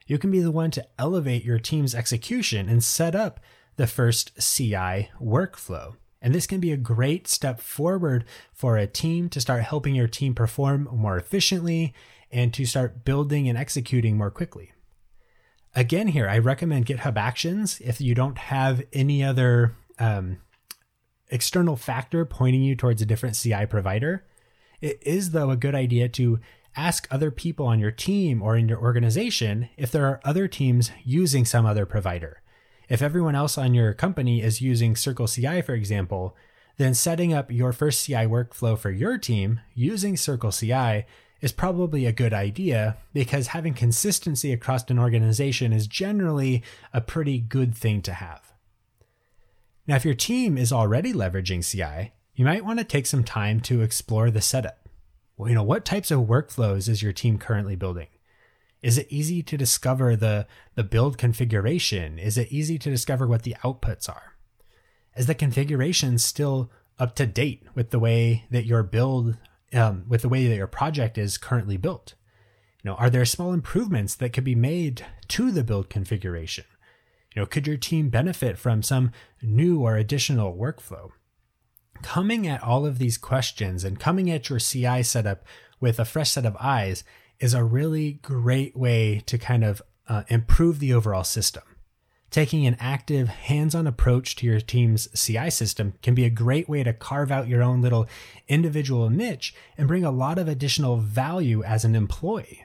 You 0.07 0.19
can 0.19 0.31
be 0.31 0.41
the 0.41 0.51
one 0.51 0.71
to 0.73 0.87
elevate 0.99 1.45
your 1.45 1.59
team's 1.59 1.95
execution 1.95 2.69
and 2.69 2.83
set 2.83 3.15
up 3.15 3.41
the 3.77 3.87
first 3.87 4.33
CI 4.39 5.11
workflow. 5.21 5.95
And 6.21 6.35
this 6.35 6.47
can 6.47 6.61
be 6.61 6.71
a 6.71 6.77
great 6.77 7.27
step 7.27 7.61
forward 7.61 8.25
for 8.53 8.77
a 8.77 8.87
team 8.87 9.29
to 9.31 9.41
start 9.41 9.63
helping 9.63 9.95
your 9.95 10.07
team 10.07 10.35
perform 10.35 10.89
more 10.93 11.17
efficiently 11.17 11.95
and 12.33 12.53
to 12.55 12.65
start 12.65 13.05
building 13.05 13.49
and 13.49 13.59
executing 13.59 14.17
more 14.17 14.31
quickly. 14.31 14.73
Again, 15.75 16.09
here, 16.09 16.29
I 16.29 16.39
recommend 16.39 16.87
GitHub 16.87 17.17
Actions 17.17 17.81
if 17.81 18.01
you 18.01 18.15
don't 18.15 18.39
have 18.39 18.83
any 18.93 19.23
other 19.23 19.75
um, 19.99 20.39
external 21.29 21.77
factor 21.77 22.25
pointing 22.25 22.63
you 22.63 22.77
towards 22.77 23.01
a 23.01 23.07
different 23.07 23.37
CI 23.37 23.67
provider. 23.67 24.25
It 24.81 24.99
is, 25.03 25.31
though, 25.31 25.51
a 25.51 25.57
good 25.57 25.75
idea 25.75 26.09
to 26.11 26.41
ask 26.77 27.07
other 27.11 27.31
people 27.31 27.67
on 27.67 27.79
your 27.79 27.91
team 27.91 28.43
or 28.43 28.57
in 28.57 28.69
your 28.69 28.81
organization 28.81 29.69
if 29.77 29.91
there 29.91 30.07
are 30.07 30.21
other 30.25 30.49
teams 30.49 30.91
using 31.05 31.45
some 31.45 31.67
other 31.67 31.87
provider. 31.87 32.43
If 32.89 33.01
everyone 33.01 33.35
else 33.35 33.57
on 33.57 33.75
your 33.75 33.95
company 33.95 34.43
is 34.43 34.61
using 34.61 34.97
Circle 34.97 35.29
CI, 35.29 35.63
for 35.63 35.75
example, 35.75 36.37
then 36.77 36.95
setting 36.95 37.33
up 37.33 37.51
your 37.51 37.73
first 37.73 38.05
CI 38.05 38.27
workflow 38.27 38.79
for 38.79 38.91
your 38.91 39.19
team 39.19 39.61
using 39.75 40.17
Circle 40.17 40.53
CI 40.53 41.05
is 41.43 41.53
probably 41.53 42.07
a 42.07 42.13
good 42.13 42.33
idea 42.33 42.97
because 43.13 43.49
having 43.49 43.75
consistency 43.75 44.53
across 44.53 44.89
an 44.89 44.99
organization 44.99 45.73
is 45.73 45.89
generally 45.89 46.63
a 46.95 47.01
pretty 47.01 47.39
good 47.39 47.75
thing 47.75 48.01
to 48.01 48.15
have. 48.15 48.53
Now, 49.87 49.97
if 49.97 50.05
your 50.05 50.15
team 50.15 50.57
is 50.57 50.73
already 50.73 51.13
leveraging 51.13 51.69
CI, 51.69 52.13
you 52.37 52.45
might 52.45 52.65
want 52.65 52.79
to 52.79 52.85
take 52.85 53.07
some 53.07 53.25
time 53.25 53.61
to 53.63 53.83
explore 53.83 54.31
the 54.31 54.41
setup. 54.41 54.89
Well, 55.37 55.49
you 55.49 55.57
know, 55.57 55.65
what 55.65 55.85
types 55.85 56.13
of 56.13 56.21
workflows 56.21 56.89
is 56.89 57.03
your 57.03 57.13
team 57.13 57.37
currently 57.37 57.75
building? 57.75 58.07
Is 58.81 58.97
it 58.97 59.09
easy 59.11 59.43
to 59.43 59.57
discover 59.57 60.15
the, 60.15 60.47
the 60.77 60.85
build 60.85 61.19
configuration? 61.19 62.19
Is 62.19 62.39
it 62.39 62.53
easy 62.53 62.79
to 62.79 62.91
discover 62.91 63.27
what 63.27 63.43
the 63.43 63.57
outputs 63.65 64.09
are? 64.09 64.37
Is 65.17 65.27
the 65.27 65.35
configuration 65.35 66.19
still 66.19 66.71
up 66.99 67.17
to 67.17 67.27
date 67.27 67.65
with 67.75 67.91
the 67.91 67.99
way 67.99 68.45
that 68.51 68.67
your 68.67 68.85
build 68.85 69.37
um, 69.73 70.05
with 70.09 70.23
the 70.23 70.29
way 70.29 70.47
that 70.47 70.57
your 70.57 70.67
project 70.67 71.19
is 71.19 71.39
currently 71.39 71.77
built? 71.77 72.15
You 72.83 72.91
know, 72.91 72.97
are 72.97 73.11
there 73.11 73.25
small 73.25 73.53
improvements 73.53 74.15
that 74.17 74.33
could 74.33 74.45
be 74.45 74.55
made 74.55 75.07
to 75.29 75.51
the 75.51 75.65
build 75.65 75.89
configuration? 75.89 76.65
You 77.35 77.43
know, 77.43 77.47
could 77.47 77.67
your 77.67 77.77
team 77.77 78.09
benefit 78.09 78.59
from 78.59 78.83
some 78.83 79.13
new 79.41 79.81
or 79.81 79.97
additional 79.97 80.55
workflow? 80.55 81.11
Coming 82.03 82.47
at 82.47 82.63
all 82.63 82.85
of 82.85 82.99
these 82.99 83.17
questions 83.17 83.85
and 83.85 84.01
coming 84.01 84.31
at 84.31 84.51
your 84.51 84.59
CI 84.59 85.03
setup 85.03 85.45
with 85.81 86.01
a 86.01 86.05
fresh 86.05 86.33
set 86.33 86.45
of 86.45 86.57
eyes 86.59 87.05
is 87.39 87.55
a 87.55 87.65
really 87.65 88.15
great 88.15 88.77
way 88.77 89.23
to 89.27 89.39
kind 89.39 89.65
of 89.65 89.81
uh, 90.09 90.25
improve 90.29 90.79
the 90.79 90.93
overall 90.93 91.25
system. 91.25 91.63
Taking 92.33 92.67
an 92.67 92.79
active, 92.81 93.29
hands 93.29 93.75
on 93.75 93.87
approach 93.87 94.37
to 94.37 94.47
your 94.47 94.59
team's 94.59 95.07
CI 95.15 95.51
system 95.51 95.93
can 96.01 96.15
be 96.15 96.25
a 96.25 96.31
great 96.31 96.67
way 96.67 96.83
to 96.83 96.95
carve 96.95 97.31
out 97.31 97.47
your 97.47 97.63
own 97.63 97.83
little 97.83 98.09
individual 98.49 99.11
niche 99.11 99.55
and 99.77 99.87
bring 99.87 100.03
a 100.03 100.11
lot 100.11 100.39
of 100.39 100.49
additional 100.49 100.97
value 100.97 101.63
as 101.63 101.85
an 101.85 101.95
employee. 101.95 102.65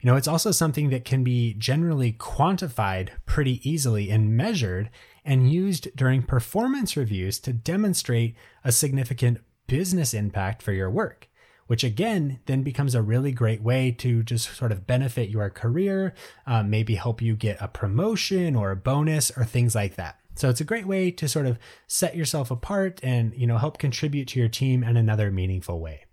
You 0.00 0.10
know, 0.10 0.16
it's 0.16 0.26
also 0.26 0.50
something 0.50 0.90
that 0.90 1.04
can 1.04 1.22
be 1.22 1.54
generally 1.54 2.14
quantified 2.14 3.10
pretty 3.26 3.60
easily 3.62 4.10
and 4.10 4.36
measured 4.36 4.90
and 5.24 5.52
used 5.52 5.94
during 5.94 6.24
performance 6.24 6.96
reviews 6.96 7.38
to 7.40 7.52
demonstrate 7.52 8.34
a 8.64 8.72
significant 8.72 9.38
business 9.68 10.14
impact 10.14 10.62
for 10.62 10.72
your 10.72 10.90
work 10.90 11.28
which 11.66 11.84
again 11.84 12.40
then 12.46 12.62
becomes 12.62 12.94
a 12.94 13.02
really 13.02 13.32
great 13.32 13.62
way 13.62 13.90
to 13.90 14.22
just 14.22 14.54
sort 14.56 14.72
of 14.72 14.86
benefit 14.86 15.28
your 15.28 15.50
career, 15.50 16.14
um, 16.46 16.70
maybe 16.70 16.94
help 16.94 17.20
you 17.20 17.34
get 17.34 17.56
a 17.60 17.68
promotion 17.68 18.54
or 18.54 18.70
a 18.70 18.76
bonus 18.76 19.30
or 19.36 19.44
things 19.44 19.74
like 19.74 19.96
that. 19.96 20.18
So 20.36 20.50
it's 20.50 20.60
a 20.60 20.64
great 20.64 20.86
way 20.86 21.10
to 21.12 21.28
sort 21.28 21.46
of 21.46 21.58
set 21.86 22.14
yourself 22.14 22.50
apart 22.50 23.00
and 23.02 23.34
you 23.34 23.46
know 23.46 23.58
help 23.58 23.78
contribute 23.78 24.28
to 24.28 24.38
your 24.38 24.48
team 24.48 24.84
in 24.84 24.96
another 24.96 25.30
meaningful 25.30 25.80
way. 25.80 26.04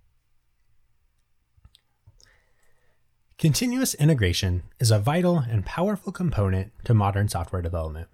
Continuous 3.38 3.94
integration 3.96 4.64
is 4.80 4.90
a 4.90 5.00
vital 5.00 5.38
and 5.38 5.66
powerful 5.66 6.14
component 6.14 6.72
to 6.86 6.94
modern 6.94 7.28
software 7.28 7.62
development. 7.62 8.08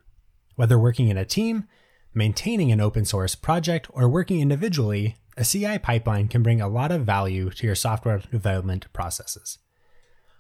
Whether 0.56 0.80
working 0.80 1.10
in 1.10 1.18
a 1.18 1.26
team, 1.26 1.68
maintaining 2.16 2.72
an 2.72 2.82
open 2.82 3.06
source 3.06 3.36
project, 3.36 3.88
or 3.94 4.10
working 4.10 4.40
individually, 4.42 5.18
a 5.40 5.46
CI 5.46 5.80
pipeline 5.80 6.28
can 6.28 6.44
bring 6.44 6.60
a 6.60 6.68
lot 6.68 6.92
of 6.92 7.06
value 7.06 7.50
to 7.50 7.66
your 7.66 7.76
software 7.76 8.20
development 8.20 8.92
processes. 8.92 9.58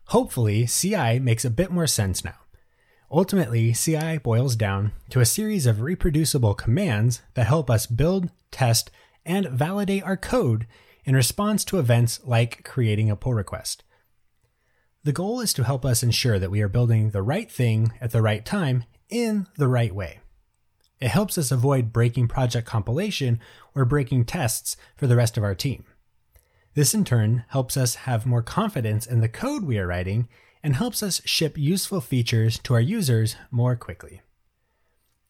Hopefully, 0.07 0.65
CI 0.65 1.19
makes 1.19 1.45
a 1.45 1.49
bit 1.49 1.71
more 1.71 1.87
sense 1.87 2.25
now. 2.25 2.35
Ultimately, 3.09 3.71
CI 3.73 4.17
boils 4.17 4.57
down 4.57 4.91
to 5.09 5.21
a 5.21 5.25
series 5.25 5.65
of 5.65 5.81
reproducible 5.81 6.53
commands 6.53 7.21
that 7.35 7.47
help 7.47 7.69
us 7.69 7.87
build, 7.87 8.29
test, 8.51 8.91
and 9.25 9.47
validate 9.47 10.03
our 10.03 10.17
code 10.17 10.67
in 11.05 11.15
response 11.15 11.63
to 11.65 11.79
events 11.79 12.19
like 12.25 12.65
creating 12.65 13.09
a 13.09 13.15
pull 13.15 13.33
request. 13.33 13.83
The 15.05 15.13
goal 15.13 15.39
is 15.39 15.53
to 15.53 15.63
help 15.63 15.85
us 15.85 16.03
ensure 16.03 16.39
that 16.39 16.51
we 16.51 16.61
are 16.61 16.67
building 16.67 17.11
the 17.11 17.21
right 17.21 17.49
thing 17.49 17.93
at 18.01 18.11
the 18.11 18.21
right 18.21 18.45
time 18.45 18.83
in 19.09 19.47
the 19.57 19.69
right 19.69 19.95
way. 19.95 20.19
It 20.99 21.09
helps 21.09 21.37
us 21.37 21.51
avoid 21.51 21.93
breaking 21.93 22.27
project 22.27 22.67
compilation 22.67 23.39
or 23.73 23.85
breaking 23.85 24.25
tests 24.25 24.75
for 24.95 25.07
the 25.07 25.15
rest 25.15 25.37
of 25.37 25.43
our 25.43 25.55
team. 25.55 25.85
This 26.73 26.93
in 26.93 27.05
turn 27.05 27.45
helps 27.49 27.77
us 27.77 27.95
have 27.95 28.25
more 28.25 28.41
confidence 28.41 29.05
in 29.05 29.21
the 29.21 29.29
code 29.29 29.63
we 29.63 29.79
are 29.79 29.87
writing 29.87 30.27
and 30.61 30.75
helps 30.75 31.01
us 31.01 31.21
ship 31.25 31.57
useful 31.57 32.01
features 32.01 32.59
to 32.59 32.73
our 32.73 32.81
users 32.81 33.35
more 33.49 33.75
quickly. 33.75 34.21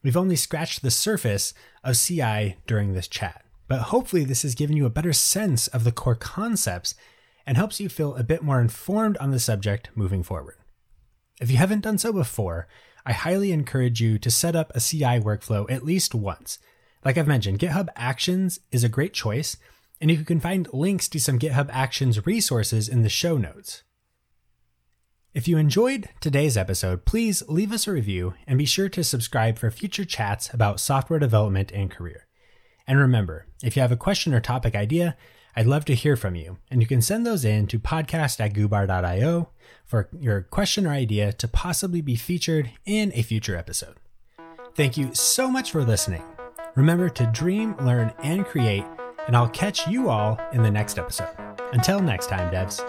We've 0.02 0.18
only 0.18 0.36
scratched 0.36 0.82
the 0.82 0.92
surface 0.92 1.54
of 1.84 1.98
CI 1.98 2.58
during 2.66 2.94
this 2.94 3.08
chat, 3.08 3.46
but 3.68 3.82
hopefully 3.82 4.24
this 4.24 4.42
has 4.42 4.56
given 4.56 4.76
you 4.76 4.86
a 4.86 4.92
better 4.92 5.14
sense 5.14 5.68
of 5.68 5.84
the 5.84 5.92
core 5.92 6.16
concepts 6.16 6.96
and 7.46 7.58
helps 7.58 7.80
you 7.80 7.90
feel 7.90 8.16
a 8.16 8.24
bit 8.24 8.42
more 8.42 8.62
informed 8.62 9.18
on 9.18 9.32
the 9.32 9.40
subject 9.40 9.90
moving 9.96 10.24
forward. 10.24 10.56
If 11.40 11.52
you 11.52 11.58
haven't 11.58 11.82
done 11.82 11.98
so 11.98 12.12
before, 12.12 12.68
I 13.10 13.14
highly 13.14 13.52
encourage 13.52 14.00
you 14.00 14.20
to 14.20 14.30
set 14.30 14.56
up 14.56 14.72
a 14.76 14.80
CI 14.80 15.20
workflow 15.20 15.66
at 15.68 15.84
least 15.84 16.14
once. 16.14 16.60
Like 17.04 17.18
I've 17.18 17.26
mentioned, 17.26 17.58
GitHub 17.58 17.88
Actions 17.96 18.60
is 18.72 18.84
a 18.84 18.90
great 18.90 19.16
choice, 19.16 19.58
and 20.00 20.12
you 20.12 20.24
can 20.24 20.40
find 20.40 20.72
links 20.72 21.10
to 21.10 21.20
some 21.20 21.40
GitHub 21.40 21.72
Actions 21.72 22.24
resources 22.28 22.88
in 22.88 23.02
the 23.02 23.10
show 23.10 23.40
notes. 23.40 23.82
If 25.34 25.48
you 25.48 25.58
enjoyed 25.58 26.10
today's 26.22 26.56
episode, 26.56 27.04
please 27.06 27.42
leave 27.48 27.72
us 27.72 27.88
a 27.88 27.92
review 27.92 28.36
and 28.46 28.60
be 28.60 28.66
sure 28.66 28.90
to 28.90 29.04
subscribe 29.04 29.58
for 29.58 29.72
future 29.72 30.06
chats 30.06 30.54
about 30.54 30.80
software 30.80 31.18
development 31.18 31.72
and 31.72 31.90
career. 31.90 32.28
And 32.86 33.00
remember, 33.00 33.48
if 33.64 33.76
you 33.76 33.82
have 33.82 33.92
a 33.92 33.98
question 33.98 34.36
or 34.36 34.40
topic 34.40 34.76
idea, 34.76 35.18
I'd 35.60 35.68
love 35.68 35.84
to 35.86 35.94
hear 35.94 36.16
from 36.16 36.36
you, 36.36 36.58
and 36.72 36.80
you 36.82 36.88
can 36.88 37.02
send 37.02 37.26
those 37.26 37.44
in 37.44 37.68
to 37.68 37.80
podcast 37.80 38.40
at 38.40 38.54
goobar.io 38.54 39.50
for 39.86 40.08
your 40.18 40.44
question 40.44 40.88
or 40.88 40.92
idea 40.92 41.34
to 41.34 41.50
possibly 41.50 42.00
be 42.00 42.16
featured 42.16 42.72
in 42.86 43.12
a 43.14 43.24
future 43.24 43.58
episode. 43.58 43.98
Thank 44.74 44.96
you 44.96 45.14
so 45.14 45.52
much 45.52 45.72
for 45.72 45.84
listening. 45.84 46.24
Remember 46.76 47.10
to 47.10 47.26
dream, 47.34 47.76
learn, 47.82 48.14
and 48.24 48.46
create, 48.46 48.86
and 49.28 49.36
I'll 49.36 49.50
catch 49.50 49.86
you 49.86 50.08
all 50.08 50.40
in 50.54 50.64
the 50.64 50.72
next 50.72 50.98
episode. 50.98 51.36
Until 51.74 52.00
next 52.00 52.28
time, 52.28 52.50
devs. 52.54 52.82